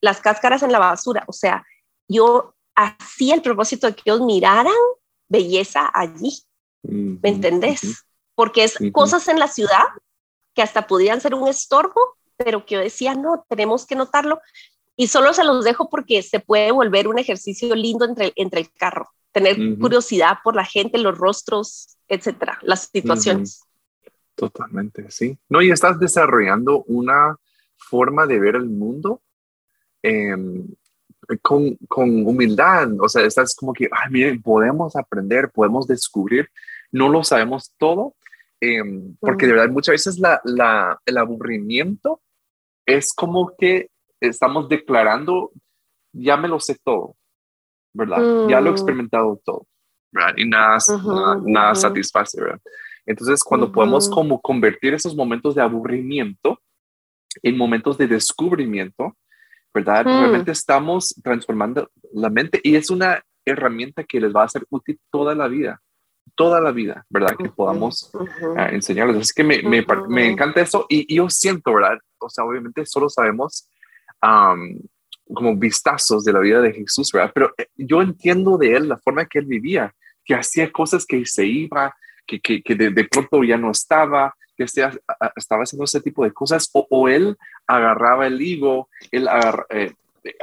las 0.00 0.20
cáscaras 0.20 0.62
en 0.62 0.72
la 0.72 0.78
basura. 0.78 1.24
O 1.28 1.32
sea, 1.32 1.64
yo 2.08 2.54
hacía 2.74 3.34
el 3.34 3.42
propósito 3.42 3.86
de 3.86 3.94
que 3.94 4.02
ellos 4.06 4.20
miraran 4.22 4.74
belleza 5.28 5.90
allí, 5.94 6.42
¿me 6.82 7.28
entendés? 7.28 8.04
Porque 8.34 8.64
es 8.64 8.76
cosas 8.92 9.28
en 9.28 9.38
la 9.38 9.48
ciudad 9.48 9.84
que 10.54 10.62
hasta 10.62 10.86
podían 10.86 11.20
ser 11.20 11.34
un 11.34 11.48
estorbo, 11.48 12.16
pero 12.36 12.66
que 12.66 12.74
yo 12.74 12.80
decía, 12.80 13.14
no, 13.14 13.46
tenemos 13.48 13.86
que 13.86 13.94
notarlo. 13.94 14.40
Y 14.96 15.06
solo 15.06 15.32
se 15.32 15.44
los 15.44 15.64
dejo 15.64 15.88
porque 15.88 16.22
se 16.22 16.40
puede 16.40 16.70
volver 16.70 17.08
un 17.08 17.18
ejercicio 17.18 17.74
lindo 17.74 18.04
entre, 18.04 18.32
entre 18.36 18.60
el 18.60 18.70
carro, 18.72 19.08
tener 19.32 19.56
curiosidad 19.78 20.38
por 20.44 20.54
la 20.54 20.64
gente, 20.64 20.98
los 20.98 21.16
rostros, 21.16 21.96
etcétera, 22.08 22.58
las 22.62 22.90
situaciones. 22.92 23.62
Totalmente, 24.34 25.10
sí. 25.10 25.38
No, 25.48 25.62
y 25.62 25.70
estás 25.70 25.98
desarrollando 25.98 26.84
una 26.84 27.36
forma 27.76 28.26
de 28.26 28.40
ver 28.40 28.56
el 28.56 28.68
mundo 28.68 29.22
em, 30.02 30.66
con, 31.40 31.76
con, 31.88 32.26
humildad. 32.26 32.88
O 33.00 33.08
sea, 33.08 33.24
estás 33.24 33.54
como 33.54 33.72
que, 33.72 33.88
ay, 33.90 34.10
miren, 34.10 34.42
podemos 34.42 34.96
aprender, 34.96 35.50
podemos 35.50 35.86
descubrir. 35.86 36.48
No 36.90 37.08
lo 37.08 37.24
sabemos 37.24 37.72
todo, 37.78 38.14
em, 38.60 39.16
porque 39.20 39.46
de 39.46 39.52
verdad 39.52 39.70
muchas 39.70 39.92
veces 39.92 40.18
la, 40.18 40.40
la, 40.44 41.00
el 41.06 41.16
aburrimiento 41.16 42.20
es 42.86 43.12
como 43.12 43.54
que 43.56 43.91
estamos 44.28 44.68
declarando, 44.68 45.50
ya 46.12 46.36
me 46.36 46.48
lo 46.48 46.60
sé 46.60 46.76
todo, 46.82 47.16
¿verdad? 47.94 48.48
Ya 48.48 48.60
lo 48.60 48.68
he 48.68 48.72
mm. 48.72 48.74
experimentado 48.74 49.40
todo. 49.44 49.66
Y 50.36 50.46
nada, 50.46 50.78
nada, 51.44 51.74
satisface, 51.74 52.40
¿verdad? 52.40 52.60
Entonces, 53.06 53.42
cuando 53.42 53.72
podemos 53.72 54.08
como 54.08 54.40
convertir 54.40 54.94
esos 54.94 55.16
momentos 55.16 55.54
de 55.54 55.62
aburrimiento 55.62 56.60
en 57.42 57.56
momentos 57.56 57.96
de 57.96 58.06
descubrimiento, 58.06 59.16
¿verdad? 59.74 60.04
Mm. 60.04 60.08
Realmente 60.08 60.52
estamos 60.52 61.14
transformando 61.22 61.90
la 62.12 62.28
mente 62.28 62.60
y 62.62 62.76
es 62.76 62.90
una 62.90 63.22
herramienta 63.44 64.04
que 64.04 64.20
les 64.20 64.34
va 64.34 64.44
a 64.44 64.48
ser 64.48 64.64
útil 64.70 65.00
toda 65.10 65.34
la 65.34 65.48
vida, 65.48 65.80
toda 66.34 66.60
la 66.60 66.70
vida, 66.72 67.04
¿verdad? 67.08 67.36
Que 67.36 67.48
podamos 67.48 68.10
ah, 68.56 68.68
enseñarles. 68.70 69.16
Así 69.16 69.32
que 69.34 69.44
me, 69.44 69.62
me, 69.62 69.84
me, 70.08 70.30
encanta 70.30 70.60
eso 70.60 70.86
y, 70.88 71.12
yo 71.12 71.28
siento, 71.30 71.74
¿verdad? 71.74 71.98
O 72.18 72.28
sea, 72.28 72.44
obviamente 72.44 72.84
solo 72.86 73.08
sabemos 73.08 73.68
como 74.22 75.56
vistazos 75.56 76.24
de 76.24 76.32
la 76.32 76.40
vida 76.40 76.60
de 76.60 76.72
Jesús, 76.72 77.10
¿verdad? 77.12 77.32
Pero 77.34 77.52
eh, 77.58 77.66
yo 77.76 78.02
entiendo 78.02 78.56
de 78.58 78.76
él 78.76 78.88
la 78.88 78.98
forma 78.98 79.26
que 79.26 79.38
él 79.38 79.46
vivía 79.46 79.94
que 80.24 80.34
hacía 80.34 80.70
cosas 80.70 81.06
que 81.06 81.24
se 81.26 81.46
iba, 81.46 81.94
que, 82.26 82.40
que, 82.40 82.62
que 82.62 82.74
de, 82.74 83.04
pronto 83.04 83.42
ya 83.42 83.56
no 83.56 83.70
estaba, 83.70 84.34
que 84.56 84.64
estaba, 84.64 84.92
estaba 85.36 85.62
haciendo 85.62 85.84
ese 85.84 86.00
tipo 86.00 86.24
de 86.24 86.32
cosas, 86.32 86.70
o, 86.72 87.08
él 87.08 87.36
agarraba 87.66 88.26
el 88.26 88.40
higo, 88.40 88.88
él 89.10 89.28
eh, 89.70 89.92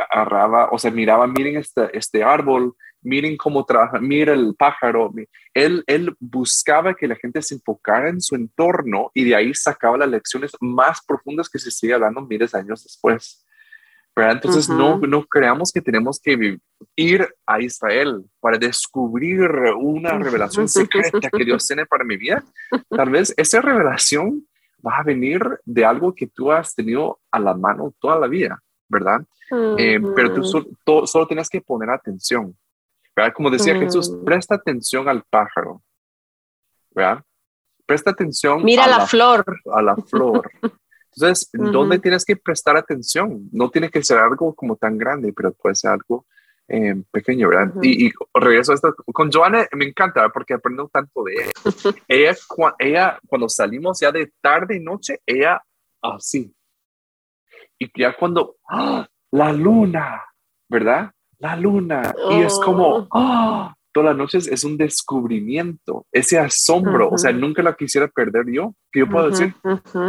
agarraba, 0.10 0.70
o 0.72 0.78
sea, 0.78 0.92
miraba, 0.92 1.28
miren 1.28 1.58
este, 1.58 1.98
este 1.98 2.24
árbol, 2.24 2.76
miren 3.02 3.38
cómo 3.38 3.64
trabaja, 3.66 4.00
mira 4.00 4.34
el 4.34 4.54
pájaro. 4.56 5.12
Él, 5.54 5.84
él 5.88 6.16
buscaba 6.20 6.94
que 6.94 7.08
la 7.08 7.16
gente 7.16 7.42
se 7.42 7.56
enfocara 7.56 8.10
en 8.10 8.22
su 8.22 8.36
entorno 8.36 9.12
y 9.14 9.24
de 9.24 9.36
ahí 9.36 9.54
sacaba 9.54 9.98
las 9.98 10.10
lecciones 10.10 10.52
más 10.60 11.00
profundas 11.06 11.50
que 11.50 11.60
se 11.60 11.72
sigue 11.72 11.94
hablando 11.94 12.22
miles 12.22 12.52
de 12.52 12.60
años 12.60 12.84
después. 12.84 13.46
Entonces, 14.16 14.68
no, 14.68 14.98
no 14.98 15.26
creamos 15.26 15.72
que 15.72 15.82
tenemos 15.82 16.20
que 16.20 16.60
ir 16.96 17.36
a 17.46 17.62
Israel 17.62 18.26
para 18.40 18.58
descubrir 18.58 19.42
una 19.78 20.18
revelación 20.18 20.68
secreta 20.68 21.30
que 21.30 21.46
Dios 21.46 21.66
tiene 21.66 21.86
para 21.86 22.04
mi 22.04 22.18
vida. 22.18 22.44
Tal 22.90 23.10
vez 23.10 23.34
esa 23.38 23.62
revelación 23.62 24.46
va 24.86 24.98
a 24.98 25.04
venir 25.04 25.42
de 25.66 25.86
algo 25.86 26.14
que 26.14 26.28
tú 26.28 26.52
has 26.52 26.76
tenido 26.76 27.20
a 27.32 27.40
la 27.40 27.54
mano 27.54 27.94
toda 28.00 28.20
la 28.20 28.28
vida, 28.28 28.62
¿verdad? 28.88 29.22
Eh, 29.78 30.00
pero 30.16 30.34
tú 30.34 30.44
solo 31.08 31.28
tienes 31.28 31.50
que 31.50 31.62
poner 31.62 31.90
atención, 31.90 32.56
¿verdad? 33.16 33.34
Como 33.34 33.50
decía 33.50 33.76
Jesús, 33.76 34.12
presta 34.26 34.56
atención 34.56 35.08
al 35.08 35.24
pájaro, 35.30 35.82
¿verdad? 36.92 37.24
Presta 37.86 38.12
atención. 38.12 38.64
Mira 38.64 38.86
la, 38.86 39.08
flor. 39.08 39.44
A 39.74 39.82
la 39.82 39.96
flor. 39.96 40.50
Entonces, 41.22 41.50
¿dónde 41.54 42.00
tienes 42.00 42.24
que 42.24 42.36
prestar 42.38 42.78
atención? 42.78 43.50
No 43.52 43.70
tiene 43.70 43.90
que 43.90 44.02
ser 44.04 44.18
algo 44.18 44.56
como 44.56 44.78
tan 44.78 44.98
grande, 44.98 45.34
pero 45.34 45.52
puede 45.52 45.76
ser 45.76 45.92
algo 45.92 46.26
eh, 46.68 46.96
pequeño, 47.12 47.50
¿verdad? 47.50 47.74
y, 47.82 48.12
regreso 48.34 48.72
a 48.72 48.76
esto. 48.76 48.96
Con 49.12 49.32
Joana 49.32 49.68
me 49.74 49.86
encanta 49.86 50.30
porque 50.30 50.54
aprendo 50.54 50.88
tanto 50.88 51.24
de 51.24 51.34
ella. 51.34 51.52
ella, 52.08 52.36
ella, 52.80 53.20
cuando 53.28 53.50
salimos 53.50 54.00
ya 54.00 54.12
de 54.12 54.32
tarde 54.42 54.78
y 54.78 54.80
noche, 54.80 55.20
ella 55.26 55.62
así. 56.02 56.54
Y 57.78 57.90
ya 58.00 58.16
cuando, 58.16 58.58
¡ah! 58.70 59.08
la 59.32 59.52
luna, 59.52 60.24
¿verdad? 60.70 61.12
La 61.38 61.56
luna. 61.56 62.14
Y 62.32 62.42
es 62.42 62.60
como, 62.64 63.08
¡ah! 63.12 63.76
Todas 63.92 64.10
las 64.10 64.18
noches 64.18 64.48
es 64.48 64.64
un 64.64 64.78
descubrimiento, 64.78 66.06
ese 66.12 66.38
asombro, 66.38 67.10
o 67.10 67.18
sea, 67.18 67.32
nunca 67.32 67.64
la 67.64 67.76
quisiera 67.76 68.08
perder 68.08 68.46
yo, 68.52 68.74
que 68.92 69.00
yo 69.00 69.10
puedo 69.10 69.30
decir, 69.30 69.54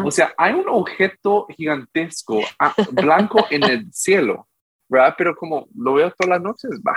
o 0.04 0.10
sea, 0.10 0.32
hay 0.36 0.54
un 0.54 0.68
objeto 0.68 1.46
gigantesco, 1.56 2.40
ah, 2.58 2.74
blanco 2.92 3.46
en 3.50 3.64
el 3.64 3.92
cielo, 3.92 4.48
¿verdad? 4.88 5.14
Pero 5.16 5.34
como 5.34 5.68
lo 5.74 5.94
veo 5.94 6.10
todas 6.10 6.30
las 6.30 6.42
noches, 6.42 6.80
va. 6.86 6.96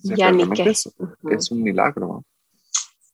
Ya 0.00 0.30
ni 0.30 0.48
qué. 0.50 0.70
Es, 0.70 0.92
es 1.30 1.50
un 1.50 1.62
milagro. 1.62 2.24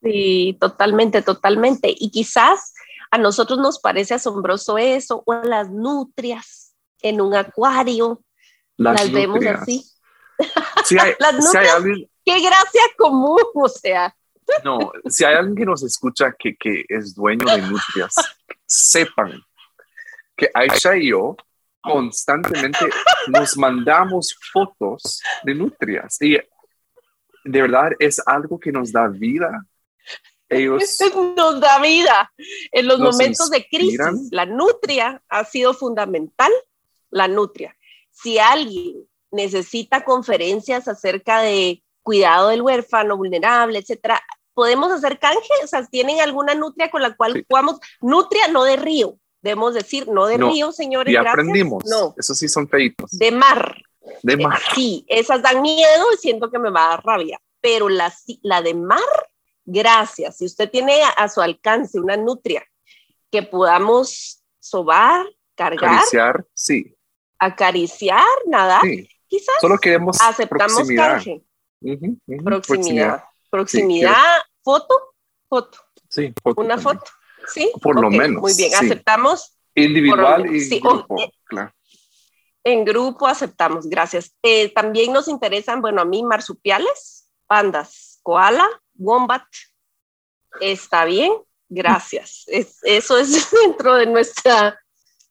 Sí, 0.01 0.57
totalmente, 0.59 1.21
totalmente. 1.21 1.93
Y 1.97 2.11
quizás 2.11 2.73
a 3.11 3.17
nosotros 3.17 3.59
nos 3.59 3.79
parece 3.79 4.13
asombroso 4.13 4.77
eso, 4.77 5.23
o 5.25 5.33
las 5.33 5.69
nutrias 5.69 6.75
en 7.01 7.21
un 7.21 7.33
acuario, 7.35 8.21
las, 8.77 9.11
vemos 9.11 9.45
así. 9.45 9.85
Sí 10.83 10.97
hay, 10.99 11.13
las 11.19 11.35
nutrias, 11.35 12.07
qué 12.25 12.39
gracia 12.39 12.81
común, 12.97 13.39
o 13.53 13.69
sea. 13.69 14.15
No, 14.63 14.91
si 15.07 15.23
hay 15.23 15.35
alguien 15.35 15.55
que 15.55 15.65
nos 15.65 15.83
escucha 15.83 16.33
que, 16.37 16.55
que 16.55 16.85
es 16.87 17.15
dueño 17.15 17.45
de 17.45 17.61
nutrias, 17.63 18.13
sepan 18.65 19.41
que 20.35 20.49
Aisha 20.53 20.97
y 20.97 21.09
yo 21.09 21.35
constantemente 21.81 22.89
nos 23.27 23.57
mandamos 23.57 24.35
fotos 24.51 25.21
de 25.43 25.55
nutrias 25.55 26.21
y 26.21 26.37
de 27.45 27.61
verdad 27.61 27.91
es 27.99 28.21
algo 28.25 28.59
que 28.59 28.71
nos 28.71 28.91
da 28.91 29.07
vida. 29.07 29.65
Ellos 30.49 30.99
nos 31.37 31.59
da 31.59 31.79
vida 31.79 32.31
en 32.71 32.87
los 32.87 32.99
momentos 32.99 33.49
de 33.49 33.65
crisis. 33.67 34.29
La 34.31 34.45
nutria 34.45 35.23
ha 35.27 35.43
sido 35.45 35.73
fundamental, 35.73 36.51
la 37.09 37.27
nutria. 37.27 37.75
Si 38.11 38.37
alguien 38.37 39.07
necesita 39.31 40.03
conferencias 40.03 40.87
acerca 40.87 41.41
de 41.41 41.83
cuidado 42.05 42.49
del 42.49 42.61
huérfano, 42.61 43.17
vulnerable, 43.17 43.79
etcétera, 43.79 44.21
podemos 44.53 44.91
hacer 44.91 45.17
canje, 45.17 45.49
o 45.63 45.67
sea, 45.67 45.83
tienen 45.87 46.21
alguna 46.21 46.53
nutria 46.53 46.91
con 46.91 47.01
la 47.01 47.15
cual 47.15 47.43
podamos, 47.49 47.79
nutria 47.99 48.47
no 48.47 48.63
de 48.63 48.75
río, 48.75 49.17
debemos 49.41 49.73
decir, 49.73 50.07
no 50.07 50.27
de 50.27 50.37
río, 50.37 50.71
señores. 50.71 51.11
Y 51.11 51.17
aprendimos, 51.17 51.83
no. 51.85 52.13
Esos 52.15 52.37
sí 52.37 52.47
son 52.47 52.69
feitos. 52.69 53.09
De 53.09 53.31
mar. 53.31 53.75
De 54.21 54.37
mar. 54.37 54.61
sí, 54.75 55.03
esas 55.07 55.41
dan 55.41 55.63
miedo 55.63 56.05
y 56.13 56.17
siento 56.17 56.51
que 56.51 56.59
me 56.59 56.69
va 56.69 56.85
a 56.85 56.89
dar 56.89 57.03
rabia, 57.03 57.41
pero 57.59 57.89
la, 57.89 58.13
la 58.43 58.61
de 58.61 58.75
mar, 58.75 58.99
gracias. 59.65 60.37
Si 60.37 60.45
usted 60.45 60.69
tiene 60.69 61.01
a, 61.17 61.27
su 61.27 61.41
alcance 61.41 61.99
una 61.99 62.15
nutria 62.17 62.63
que 63.31 63.41
podamos 63.41 64.43
sobar, 64.59 65.25
cargar. 65.55 65.95
Acariciar, 65.95 66.45
sí. 66.53 66.95
Acariciar, 67.39 68.23
nada. 68.45 68.79
Sí. 68.83 69.09
Quizás 69.27 69.55
Solo 69.59 69.79
queremos 69.79 70.21
aceptamos 70.21 70.87
canje 70.95 71.43
proximidad. 72.43 73.23
Proximidad, 73.49 74.41
foto, 74.63 75.13
foto. 75.47 75.77
Sí, 76.09 76.33
Una 76.57 76.77
foto. 76.77 77.05
Sí. 77.47 77.71
Por 77.81 78.01
lo 78.01 78.09
menos. 78.09 78.41
Muy 78.41 78.53
bien, 78.55 78.73
aceptamos. 78.75 79.57
Individual 79.75 80.45
y 80.53 80.79
grupo, 80.79 81.21
eh, 81.21 81.31
claro. 81.43 81.73
En 82.63 82.83
grupo 82.83 83.27
aceptamos, 83.27 83.87
gracias. 83.87 84.35
Eh, 84.41 84.69
también 84.73 85.13
nos 85.13 85.27
interesan, 85.27 85.81
bueno, 85.81 86.01
a 86.01 86.05
mí 86.05 86.23
marsupiales, 86.23 87.29
pandas, 87.45 88.19
koala, 88.23 88.67
wombat. 88.95 89.43
Está 90.59 91.05
bien, 91.05 91.33
gracias. 91.69 92.45
eso 92.47 93.17
es 93.17 93.51
dentro 93.63 93.95
de 93.95 94.07
nuestra 94.07 94.79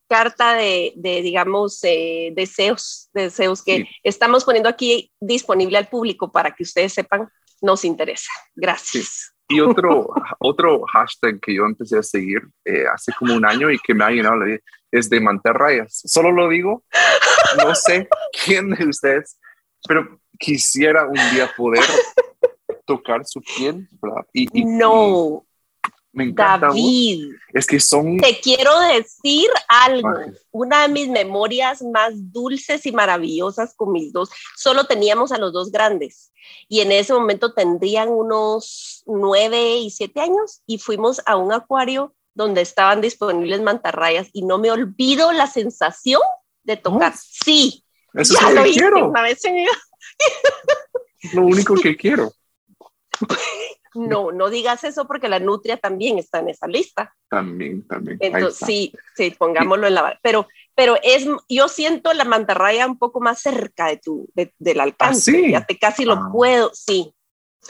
carta 0.08 0.54
de, 0.54 0.92
digamos, 0.96 1.80
eh, 1.82 2.32
deseos, 2.34 3.10
deseos 3.12 3.62
que 3.62 3.88
estamos 4.02 4.44
poniendo 4.44 4.68
aquí 4.68 5.10
disponible 5.20 5.78
al 5.78 5.88
público 5.88 6.30
para 6.30 6.54
que 6.54 6.62
ustedes 6.62 6.92
sepan, 6.92 7.28
nos 7.60 7.84
interesa. 7.84 8.30
Gracias. 8.54 9.34
Y 9.48 9.60
otro, 9.60 10.08
otro 10.38 10.82
hashtag 10.92 11.40
que 11.40 11.54
yo 11.54 11.64
empecé 11.64 11.98
a 11.98 12.02
seguir 12.02 12.42
eh, 12.64 12.84
hace 12.92 13.12
como 13.18 13.34
un 13.34 13.44
año 13.44 13.70
y 13.70 13.78
que 13.78 13.94
me 13.94 14.04
ha 14.04 14.10
llenado 14.10 14.36
la 14.36 14.46
vida 14.46 14.58
es 14.90 15.10
de 15.10 15.20
mantarrayas. 15.20 16.02
Solo 16.04 16.30
lo 16.30 16.48
digo, 16.48 16.84
no 17.58 17.74
sé 17.74 18.08
quién 18.44 18.70
de 18.70 18.86
ustedes, 18.86 19.38
pero 19.86 20.20
quisiera 20.38 21.06
un 21.06 21.18
día 21.32 21.50
poder 21.56 21.84
tocar 22.86 23.24
su 23.26 23.40
piel, 23.40 23.88
¿verdad? 24.00 24.26
Y, 24.32 24.64
no. 24.64 25.44
Me 26.14 26.24
encanta. 26.24 26.68
David. 26.68 27.32
Es 27.52 27.66
que 27.66 27.80
son... 27.80 28.18
Te 28.18 28.40
quiero 28.40 28.78
decir 28.80 29.48
algo. 29.68 30.08
Una 30.52 30.82
de 30.82 30.88
mis 30.88 31.08
memorias 31.08 31.82
más 31.82 32.12
dulces 32.32 32.86
y 32.86 32.92
maravillosas 32.92 33.74
con 33.74 33.92
mis 33.92 34.12
dos. 34.12 34.30
Solo 34.56 34.84
teníamos 34.84 35.32
a 35.32 35.38
los 35.38 35.52
dos 35.52 35.70
grandes. 35.72 36.32
Y 36.68 36.80
en 36.80 36.92
ese 36.92 37.12
momento 37.12 37.52
tendrían 37.52 38.10
unos 38.10 39.02
nueve 39.06 39.76
y 39.78 39.90
siete 39.90 40.20
años. 40.20 40.62
Y 40.66 40.78
fuimos 40.78 41.20
a 41.26 41.36
un 41.36 41.52
acuario 41.52 42.14
donde 42.34 42.60
estaban 42.60 43.00
disponibles 43.00 43.60
mantarrayas. 43.60 44.28
Y 44.32 44.42
no 44.42 44.58
me 44.58 44.70
olvido 44.70 45.32
la 45.32 45.48
sensación 45.48 46.22
de 46.62 46.76
tocar. 46.76 47.14
Sí. 47.16 47.84
Eso 48.14 48.34
es 48.34 48.54
lo 48.54 48.62
que 48.62 48.70
quiero. 48.70 49.12
Lo 51.32 51.42
único 51.42 51.74
que 51.74 51.96
quiero. 51.96 52.32
No, 53.94 54.32
no 54.32 54.50
digas 54.50 54.84
eso 54.84 55.06
porque 55.06 55.28
la 55.28 55.38
nutria 55.38 55.76
también 55.76 56.18
está 56.18 56.40
en 56.40 56.48
esa 56.48 56.66
lista. 56.66 57.14
También, 57.28 57.86
también. 57.86 58.18
Entonces, 58.20 58.66
sí, 58.66 58.92
sí, 59.14 59.30
pongámoslo 59.38 59.86
en 59.86 59.94
la... 59.94 60.18
Pero, 60.22 60.48
pero 60.74 60.96
es, 61.02 61.26
yo 61.48 61.68
siento 61.68 62.12
la 62.12 62.24
mantarraya 62.24 62.86
un 62.86 62.98
poco 62.98 63.20
más 63.20 63.40
cerca 63.40 63.86
de 63.86 63.98
tu, 63.98 64.28
del 64.58 64.80
alcance. 64.80 65.30
¿Ah, 65.30 65.34
sí? 65.34 65.50
Ya 65.52 65.64
te 65.64 65.78
casi 65.78 66.04
lo 66.04 66.14
Ah. 66.14 66.28
puedo, 66.32 66.70
sí. 66.74 67.14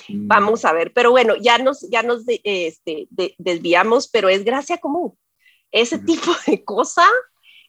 Mm. 0.09 0.27
Vamos 0.27 0.65
a 0.65 0.73
ver, 0.73 0.93
pero 0.93 1.11
bueno, 1.11 1.35
ya 1.37 1.59
nos, 1.59 1.89
ya 1.91 2.03
nos 2.03 2.25
de- 2.27 2.41
este, 2.45 3.07
de- 3.11 3.35
desviamos, 3.39 4.09
pero 4.09 4.29
es 4.29 4.45
gracia 4.45 4.79
común. 4.79 5.17
Ese 5.71 5.97
Ujú. 5.97 6.05
tipo 6.07 6.33
de 6.47 6.65
cosa 6.65 7.07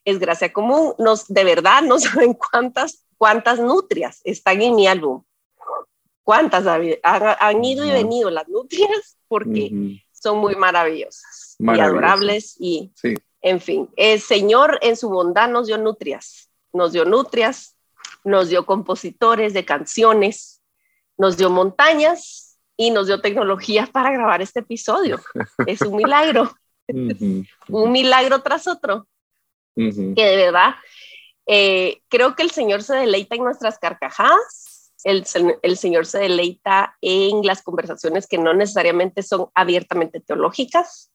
es 0.06 0.18
gracia 0.20 0.52
común. 0.54 0.94
Nos, 0.98 1.28
de 1.28 1.44
verdad, 1.44 1.82
no 1.84 1.98
saben 2.30 2.34
cuántas, 2.34 3.06
cuántas 3.18 3.60
nutrias 3.60 4.22
están 4.24 4.62
en 4.62 4.76
mi 4.76 4.88
álbum. 4.88 5.24
¿Cuántas? 6.26 6.66
Han, 6.66 6.84
han 7.04 7.64
ido 7.64 7.86
y 7.86 7.92
venido 7.92 8.32
las 8.32 8.48
nutrias 8.50 9.16
porque 9.28 9.70
Ujú. 9.72 9.92
son 10.12 10.40
muy 10.40 10.56
maravillosas, 10.56 11.56
y 11.60 11.80
adorables 11.80 12.56
y, 12.60 12.92
Sí. 12.96 13.14
en 13.42 13.62
fin, 13.62 13.90
el 13.96 14.20
Señor 14.20 14.80
en 14.82 14.98
su 14.98 15.08
bondad 15.10 15.48
nos 15.48 15.68
dio 15.68 15.78
nutrias, 15.78 16.50
nos 16.74 16.94
dio 16.94 17.06
nutrias, 17.06 17.78
nos 18.24 18.50
dio 18.50 18.66
compositores 18.66 19.54
de 19.54 19.66
canciones, 19.66 20.64
nos 21.16 21.38
dio 21.38 21.52
montañas 21.52 22.58
y 22.76 22.90
nos 22.90 23.06
dio 23.06 23.22
tecnología 23.22 23.88
para 23.94 24.12
grabar 24.12 24.42
este 24.42 24.62
episodio. 24.62 25.22
Es 25.68 25.82
un 25.82 25.96
milagro, 25.96 26.52
Ujú. 26.88 27.44
un 27.70 27.92
milagro 27.92 28.42
tras 28.42 28.68
otro, 28.68 29.08
que 29.76 30.24
de 30.24 30.38
verdad 30.38 30.74
eh, 31.46 32.02
creo 32.08 32.36
que 32.36 32.42
el 32.42 32.50
Señor 32.50 32.82
se 32.82 32.96
deleita 32.96 33.36
en 33.36 33.44
nuestras 33.44 33.78
carcajadas. 33.78 34.65
El, 35.06 35.26
se- 35.26 35.58
el 35.62 35.78
Señor 35.78 36.06
se 36.06 36.20
deleita 36.20 36.98
en 37.00 37.44
las 37.46 37.62
conversaciones 37.62 38.28
que 38.28 38.38
no 38.38 38.54
necesariamente 38.54 39.24
son 39.24 39.48
abiertamente 39.56 40.20
teológicas, 40.20 41.12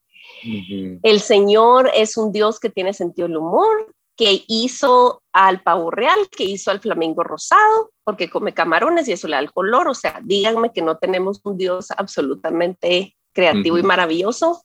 el 1.03 1.21
Señor 1.21 1.91
es 1.95 2.17
un 2.17 2.33
Dios 2.33 2.59
que 2.61 2.71
tiene 2.71 2.95
sentido 2.95 3.29
del 3.29 3.37
humor, 3.37 3.93
que 4.17 4.45
hizo 4.49 5.23
al 5.33 5.63
pavo 5.63 5.91
real, 5.91 6.19
que 6.31 6.45
hizo 6.45 6.71
al 6.71 6.81
flamingo 6.81 7.23
rosado, 7.25 7.91
porque 8.05 8.31
come 8.31 8.55
camarones 8.55 9.09
y 9.09 9.13
eso 9.13 9.29
le 9.29 9.37
da 9.37 9.41
el 9.41 9.53
color. 9.53 9.89
O 9.89 9.95
sea, 9.95 10.21
díganme 10.23 10.73
que 10.73 10.83
no 10.83 10.97
tenemos 10.99 11.41
un 11.45 11.57
Dios 11.59 11.91
absolutamente 11.91 13.17
creativo 13.33 13.77
y 13.77 13.83
maravilloso. 13.83 14.63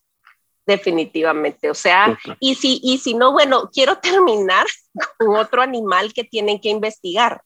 Definitivamente. 0.67 1.69
O 1.69 1.73
sea, 1.75 2.17
y 2.39 2.55
si, 2.55 2.79
y 2.83 2.97
si 2.97 3.13
no, 3.13 3.31
bueno, 3.31 3.69
quiero 3.73 3.97
terminar 3.99 4.65
con 5.19 5.35
otro 5.35 5.61
animal 5.61 6.13
que 6.13 6.23
tienen 6.23 6.59
que 6.59 6.69
investigar. 6.69 7.41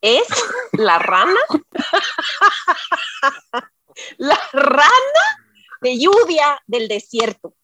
Es 0.00 0.26
la 0.72 0.98
rana. 0.98 1.40
la 4.18 4.38
rana 4.52 5.24
de 5.80 5.98
lluvia 5.98 6.60
del 6.66 6.88
desierto. 6.88 7.54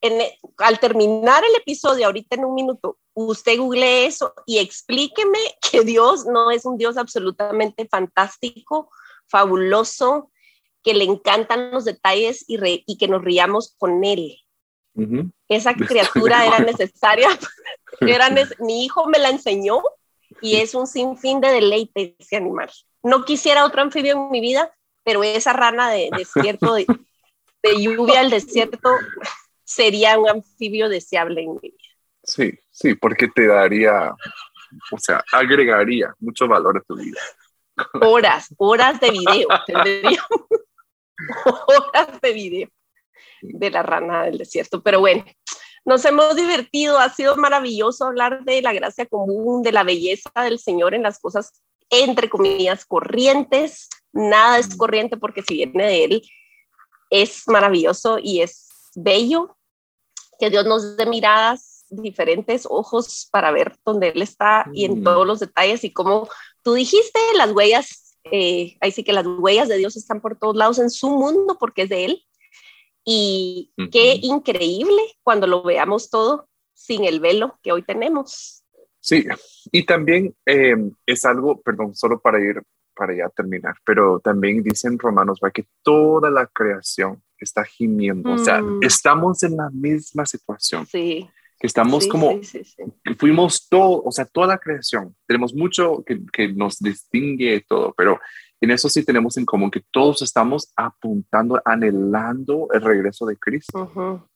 En 0.00 0.20
e- 0.20 0.38
al 0.58 0.78
terminar 0.80 1.44
el 1.44 1.54
episodio, 1.56 2.06
ahorita 2.06 2.36
en 2.36 2.44
un 2.46 2.54
minuto, 2.54 2.98
usted 3.14 3.58
google 3.58 4.06
eso 4.06 4.32
y 4.46 4.58
explíqueme 4.58 5.38
que 5.70 5.82
Dios 5.82 6.24
no 6.26 6.50
es 6.50 6.64
un 6.64 6.78
Dios 6.78 6.96
absolutamente 6.96 7.86
fantástico, 7.86 8.90
fabuloso, 9.26 10.30
que 10.82 10.94
le 10.94 11.04
encantan 11.04 11.70
los 11.70 11.84
detalles 11.84 12.44
y, 12.48 12.56
re- 12.56 12.82
y 12.86 12.96
que 12.96 13.08
nos 13.08 13.22
riamos 13.22 13.74
con 13.78 14.02
él. 14.04 14.38
Esa 15.48 15.74
criatura 15.74 16.46
era 16.46 16.60
necesaria, 16.60 17.28
era 18.00 18.30
mi 18.60 18.84
hijo 18.84 19.06
me 19.06 19.18
la 19.18 19.28
enseñó 19.30 19.82
y 20.40 20.56
es 20.56 20.74
un 20.74 20.86
sinfín 20.86 21.40
de 21.40 21.48
deleite 21.48 22.16
ese 22.18 22.36
animal. 22.36 22.70
No 23.02 23.24
quisiera 23.24 23.64
otro 23.64 23.82
anfibio 23.82 24.12
en 24.12 24.30
mi 24.30 24.40
vida, 24.40 24.72
pero 25.04 25.22
esa 25.22 25.52
rana 25.52 25.90
de 25.90 26.10
desierto, 26.16 26.74
de, 26.74 26.86
de 27.62 27.82
lluvia 27.82 28.20
al 28.20 28.30
desierto, 28.30 28.90
sería 29.64 30.18
un 30.18 30.28
anfibio 30.28 30.88
deseable 30.88 31.42
en 31.42 31.54
mi 31.54 31.58
vida. 31.60 31.78
Sí, 32.22 32.52
sí, 32.70 32.94
porque 32.94 33.28
te 33.28 33.46
daría, 33.46 34.14
o 34.92 34.98
sea, 34.98 35.24
agregaría 35.32 36.14
mucho 36.18 36.46
valor 36.46 36.78
a 36.78 36.82
tu 36.82 36.96
vida. 36.96 37.20
Horas, 38.02 38.54
horas 38.58 39.00
de 39.00 39.10
video, 39.12 39.48
horas 41.66 42.20
de 42.20 42.32
video 42.32 42.68
de 43.40 43.70
la 43.70 43.82
rana 43.82 44.24
del 44.24 44.38
desierto. 44.38 44.82
Pero 44.82 45.00
bueno, 45.00 45.24
nos 45.88 46.04
hemos 46.04 46.36
divertido, 46.36 46.98
ha 46.98 47.08
sido 47.08 47.34
maravilloso 47.36 48.04
hablar 48.04 48.44
de 48.44 48.60
la 48.60 48.74
gracia 48.74 49.06
común, 49.06 49.62
de 49.62 49.72
la 49.72 49.84
belleza 49.84 50.30
del 50.42 50.58
Señor 50.58 50.92
en 50.92 51.02
las 51.02 51.18
cosas, 51.18 51.50
entre 51.88 52.28
comillas, 52.28 52.84
corrientes. 52.84 53.88
Nada 54.12 54.58
es 54.58 54.76
corriente 54.76 55.16
porque 55.16 55.42
si 55.42 55.54
viene 55.54 55.86
de 55.86 56.04
Él, 56.04 56.22
es 57.08 57.44
maravilloso 57.48 58.18
y 58.22 58.42
es 58.42 58.68
bello. 58.94 59.56
Que 60.38 60.50
Dios 60.50 60.66
nos 60.66 60.98
dé 60.98 61.06
miradas 61.06 61.86
diferentes, 61.88 62.66
ojos 62.68 63.26
para 63.32 63.50
ver 63.50 63.74
dónde 63.82 64.10
Él 64.10 64.20
está 64.20 64.66
y 64.74 64.84
en 64.84 65.00
Mm. 65.00 65.04
todos 65.04 65.26
los 65.26 65.40
detalles 65.40 65.84
y 65.84 65.90
cómo 65.90 66.28
tú 66.62 66.74
dijiste, 66.74 67.18
las 67.34 67.50
huellas, 67.52 68.18
eh, 68.24 68.76
ahí 68.82 68.92
sí 68.92 69.02
que 69.04 69.14
las 69.14 69.26
huellas 69.26 69.68
de 69.68 69.78
Dios 69.78 69.96
están 69.96 70.20
por 70.20 70.38
todos 70.38 70.54
lados 70.54 70.78
en 70.80 70.90
su 70.90 71.08
mundo 71.08 71.56
porque 71.58 71.84
es 71.84 71.88
de 71.88 72.04
Él. 72.04 72.24
Y 73.10 73.72
Ujú. 73.78 73.88
qué 73.90 74.18
increíble 74.22 75.00
cuando 75.22 75.46
lo 75.46 75.62
veamos 75.62 76.10
todo 76.10 76.46
sin 76.74 77.04
el 77.04 77.20
velo 77.20 77.58
que 77.62 77.72
hoy 77.72 77.82
tenemos. 77.82 78.62
Sí, 79.00 79.26
y 79.72 79.86
también 79.86 80.34
eh, 80.44 80.76
es 81.06 81.24
algo, 81.24 81.58
perdón, 81.62 81.94
solo 81.94 82.20
para 82.20 82.38
ir, 82.38 82.60
para 82.94 83.16
ya 83.16 83.30
terminar, 83.30 83.76
pero 83.84 84.20
también 84.20 84.62
dicen 84.62 84.98
Romanos, 84.98 85.38
va 85.42 85.50
que 85.50 85.64
toda 85.82 86.30
la 86.30 86.46
creación 86.46 87.22
está 87.38 87.64
gimiendo, 87.64 88.32
o 88.32 88.38
sea, 88.38 88.60
Mm. 88.60 88.80
estamos 88.82 89.42
en 89.44 89.56
la 89.56 89.70
misma 89.70 90.26
situación, 90.26 90.84
Sí. 90.86 91.26
que 91.58 91.66
estamos 91.66 92.04
sí, 92.04 92.10
como, 92.10 92.42
sí, 92.42 92.62
sí, 92.64 92.82
fuimos 93.18 93.68
todo, 93.70 94.02
o 94.04 94.10
sea, 94.12 94.26
toda 94.26 94.48
la 94.48 94.58
creación, 94.58 95.16
tenemos 95.26 95.54
mucho 95.54 96.02
que, 96.04 96.20
que 96.32 96.52
nos 96.52 96.78
distingue 96.80 97.64
todo, 97.66 97.94
pero 97.96 98.20
en 98.60 98.70
eso 98.70 98.88
sí 98.88 99.04
tenemos 99.04 99.36
en 99.36 99.44
común 99.44 99.70
que 99.70 99.82
todos 99.90 100.22
estamos 100.22 100.72
apuntando, 100.76 101.60
anhelando 101.64 102.68
el 102.72 102.82
regreso 102.82 103.26
de 103.26 103.36
Cristo. 103.36 104.28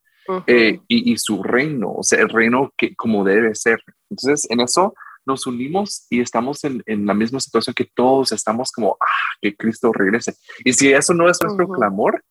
Eh, 0.47 0.81
y, 0.87 1.13
y 1.13 1.17
su 1.19 1.43
reino, 1.43 1.95
o 1.95 2.03
sea, 2.03 2.21
el 2.21 2.29
reino 2.29 2.73
que 2.77 2.95
como 2.95 3.25
debe 3.25 3.55
ser. 3.57 3.83
Entonces, 4.09 4.49
en 4.51 4.61
eso 4.61 4.95
nos 5.27 5.47
unimos 5.47 6.07
y 6.11 6.21
estamos 6.21 6.63
en, 6.65 6.83
en 6.87 7.07
la 7.07 7.15
misma 7.15 7.41
situación 7.41 7.75
que 7.75 7.91
todos 7.93 8.33
estamos 8.33 8.71
como, 8.71 8.97
ah, 9.01 9.37
que 9.41 9.57
Cristo 9.57 9.93
regrese. 9.93 10.35
Y 10.65 10.73
si 10.73 10.93
eso 10.93 11.15
no 11.15 11.29
es 11.29 11.43
nuestro 11.43 11.69
clamor, 11.69 12.23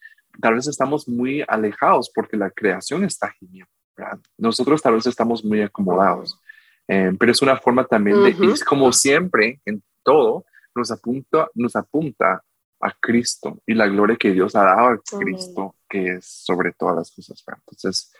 tal 0.41 0.55
vez 0.55 0.67
estamos 0.67 1.07
muy 1.07 1.43
alejados 1.47 2.09
porque 2.13 2.37
la 2.37 2.49
creación 2.49 3.03
está 3.03 3.31
gimiendo. 3.31 3.71
¿verdad? 3.97 4.19
Nosotros 4.37 4.81
tal 4.81 4.95
vez 4.95 5.05
estamos 5.07 5.43
muy 5.43 5.61
acomodados, 5.61 6.39
Eh, 6.87 7.11
pero 7.19 7.31
es 7.31 7.41
una 7.41 7.57
forma 7.57 7.85
también 7.85 8.21
de, 8.23 8.35
y 8.37 8.51
es 8.51 8.63
como 8.63 8.91
siempre, 8.91 9.61
en 9.65 9.81
todo, 10.03 10.43
nos 10.76 10.91
apunta, 10.91 11.49
nos 11.55 11.76
apunta 11.76 12.43
a 12.80 12.91
Cristo 12.99 13.59
y 13.65 13.74
la 13.74 13.88
gloria 13.88 14.15
que 14.17 14.32
Dios 14.32 14.55
ha 14.55 14.63
dado 14.63 14.80
a 14.80 14.86
Amén. 14.89 15.01
Cristo, 15.19 15.76
que 15.89 16.15
es 16.15 16.26
sobre 16.26 16.72
todas 16.74 16.95
las 16.95 17.11
cosas. 17.11 17.43
Entonces, 17.47 18.11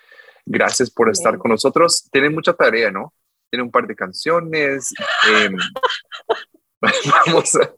gracias 0.46 0.90
por 0.92 1.10
estar 1.10 1.30
Amén. 1.30 1.40
con 1.40 1.52
nosotros. 1.52 2.08
Tienen 2.12 2.34
mucha 2.34 2.54
tarea, 2.54 2.92
¿no? 2.92 3.14
Tienen 3.50 3.66
un 3.66 3.72
par 3.72 3.88
de 3.88 3.96
canciones. 3.96 4.94
em, 5.30 5.56
vamos 7.26 7.56
a, 7.56 7.74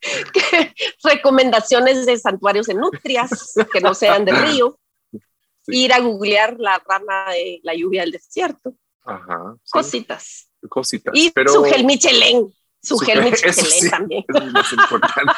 Recomendaciones 1.02 2.06
de 2.06 2.16
santuarios 2.18 2.68
en 2.68 2.78
nutrias 2.78 3.54
que 3.72 3.80
no 3.80 3.94
sean 3.94 4.24
de 4.24 4.32
río. 4.32 4.78
Sí. 5.12 5.84
Ir 5.84 5.92
a 5.92 6.00
googlear 6.00 6.56
la 6.58 6.82
rana 6.86 7.30
de 7.32 7.60
la 7.62 7.74
lluvia 7.74 8.02
del 8.02 8.12
desierto. 8.12 8.74
ajá, 9.04 9.56
sí, 9.64 9.70
Cositas. 9.72 10.50
cositas. 10.68 11.12
Y 11.16 11.30
pero 11.30 11.52
su 11.52 11.62
gel 11.64 11.84
Michelin. 11.84 12.52
Su 12.80 12.96
eso 13.02 13.64
sí. 13.64 13.90
también. 13.90 14.24
eso 14.28 14.44
es 14.44 14.52
más 14.52 14.72
importante. 14.72 15.32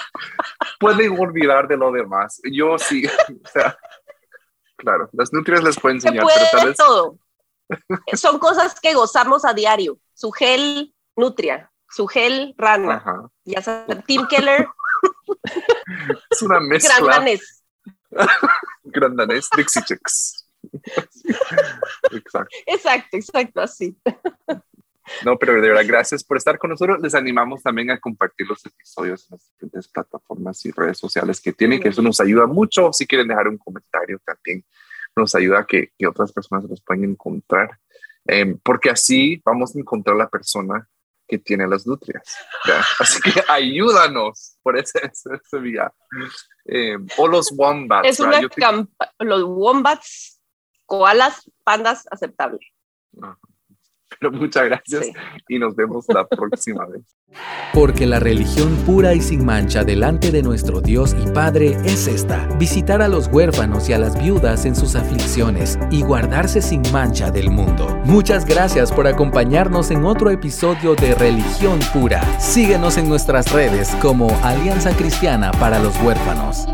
Pueden 0.78 1.18
olvidar 1.18 1.66
de 1.68 1.76
lo 1.76 1.90
demás. 1.90 2.40
Yo 2.44 2.78
sí, 2.78 3.06
o 3.44 3.48
sea, 3.48 3.76
claro, 4.76 5.08
las 5.12 5.32
nutrias 5.32 5.62
les 5.62 5.78
pueden 5.78 6.00
Se 6.00 6.08
enseñar, 6.08 6.24
puede 6.24 6.46
pero 6.52 6.74
todo. 6.74 7.18
Son 8.14 8.38
cosas 8.38 8.78
que 8.80 8.94
gozamos 8.94 9.44
a 9.44 9.54
diario. 9.54 9.98
Su 10.12 10.32
gel 10.32 10.94
nutria, 11.16 11.70
su 11.88 12.06
gel 12.06 12.54
rana. 12.58 12.96
ajá, 12.96 13.30
Ya 13.44 13.62
saben, 13.62 14.02
Tim 14.02 14.26
Keller, 14.28 14.68
es 16.30 16.42
una 16.42 16.56
gran 16.56 16.68
mezcla. 16.68 17.06
danés. 17.06 17.64
Grandanés, 18.84 19.48
Dixie 19.56 19.82
Chicks. 19.84 20.46
exacto. 22.12 22.56
Exacto, 22.66 23.16
exacto, 23.16 23.60
así. 23.62 23.96
No, 25.24 25.38
pero 25.38 25.54
de 25.54 25.68
verdad, 25.68 25.84
gracias 25.86 26.24
por 26.24 26.36
estar 26.36 26.58
con 26.58 26.70
nosotros. 26.70 27.00
Les 27.00 27.14
animamos 27.14 27.62
también 27.62 27.90
a 27.90 27.98
compartir 27.98 28.46
los 28.46 28.64
episodios 28.64 29.24
en 29.24 29.36
las 29.36 29.50
diferentes 29.50 29.88
plataformas 29.88 30.64
y 30.64 30.70
redes 30.70 30.98
sociales 30.98 31.40
que 31.40 31.52
tienen, 31.52 31.80
que 31.80 31.88
eso 31.88 32.02
nos 32.02 32.20
ayuda 32.20 32.46
mucho. 32.46 32.92
Si 32.92 33.06
quieren 33.06 33.28
dejar 33.28 33.48
un 33.48 33.58
comentario 33.58 34.20
también, 34.24 34.64
nos 35.16 35.34
ayuda 35.34 35.60
a 35.60 35.66
que, 35.66 35.92
que 35.98 36.06
otras 36.06 36.32
personas 36.32 36.64
los 36.64 36.80
puedan 36.80 37.04
encontrar. 37.04 37.78
Em, 38.26 38.58
porque 38.62 38.90
así 38.90 39.40
vamos 39.44 39.74
a 39.74 39.78
encontrar 39.78 40.16
la 40.16 40.28
persona 40.28 40.88
que 41.26 41.38
tiene 41.38 41.66
las 41.66 41.86
nutrias. 41.86 42.22
Así 42.98 43.20
que 43.20 43.42
ayúdanos 43.48 44.56
por 44.62 44.76
ese, 44.76 45.00
ese, 45.04 45.60
día. 45.60 45.92
Em, 46.64 47.06
o 47.16 47.28
los 47.28 47.52
wombats. 47.52 48.08
Es 48.08 48.20
una 48.20 48.40
Los 49.20 49.44
wombats, 49.44 50.40
koalas, 50.86 51.50
pandas, 51.64 52.06
aceptable. 52.10 52.58
Pero 54.18 54.32
muchas 54.32 54.64
gracias 54.64 55.08
y 55.48 55.58
nos 55.58 55.74
vemos 55.76 56.04
la 56.08 56.26
próxima 56.26 56.86
vez. 56.86 57.02
Porque 57.72 58.06
la 58.06 58.18
religión 58.18 58.74
pura 58.84 59.14
y 59.14 59.20
sin 59.20 59.44
mancha 59.44 59.84
delante 59.84 60.30
de 60.30 60.42
nuestro 60.42 60.80
Dios 60.80 61.14
y 61.24 61.30
Padre 61.30 61.76
es 61.84 62.08
esta, 62.08 62.46
visitar 62.58 63.02
a 63.02 63.08
los 63.08 63.28
huérfanos 63.28 63.88
y 63.88 63.92
a 63.92 63.98
las 63.98 64.20
viudas 64.20 64.64
en 64.64 64.74
sus 64.74 64.96
aflicciones 64.96 65.78
y 65.90 66.02
guardarse 66.02 66.60
sin 66.60 66.82
mancha 66.92 67.30
del 67.30 67.50
mundo. 67.50 68.00
Muchas 68.04 68.44
gracias 68.44 68.90
por 68.92 69.06
acompañarnos 69.06 69.90
en 69.90 70.04
otro 70.04 70.30
episodio 70.30 70.94
de 70.96 71.14
Religión 71.14 71.78
Pura. 71.92 72.22
Síguenos 72.40 72.98
en 72.98 73.08
nuestras 73.08 73.52
redes 73.52 73.90
como 74.02 74.28
Alianza 74.42 74.96
Cristiana 74.96 75.52
para 75.52 75.78
los 75.78 75.98
Huérfanos. 76.02 76.66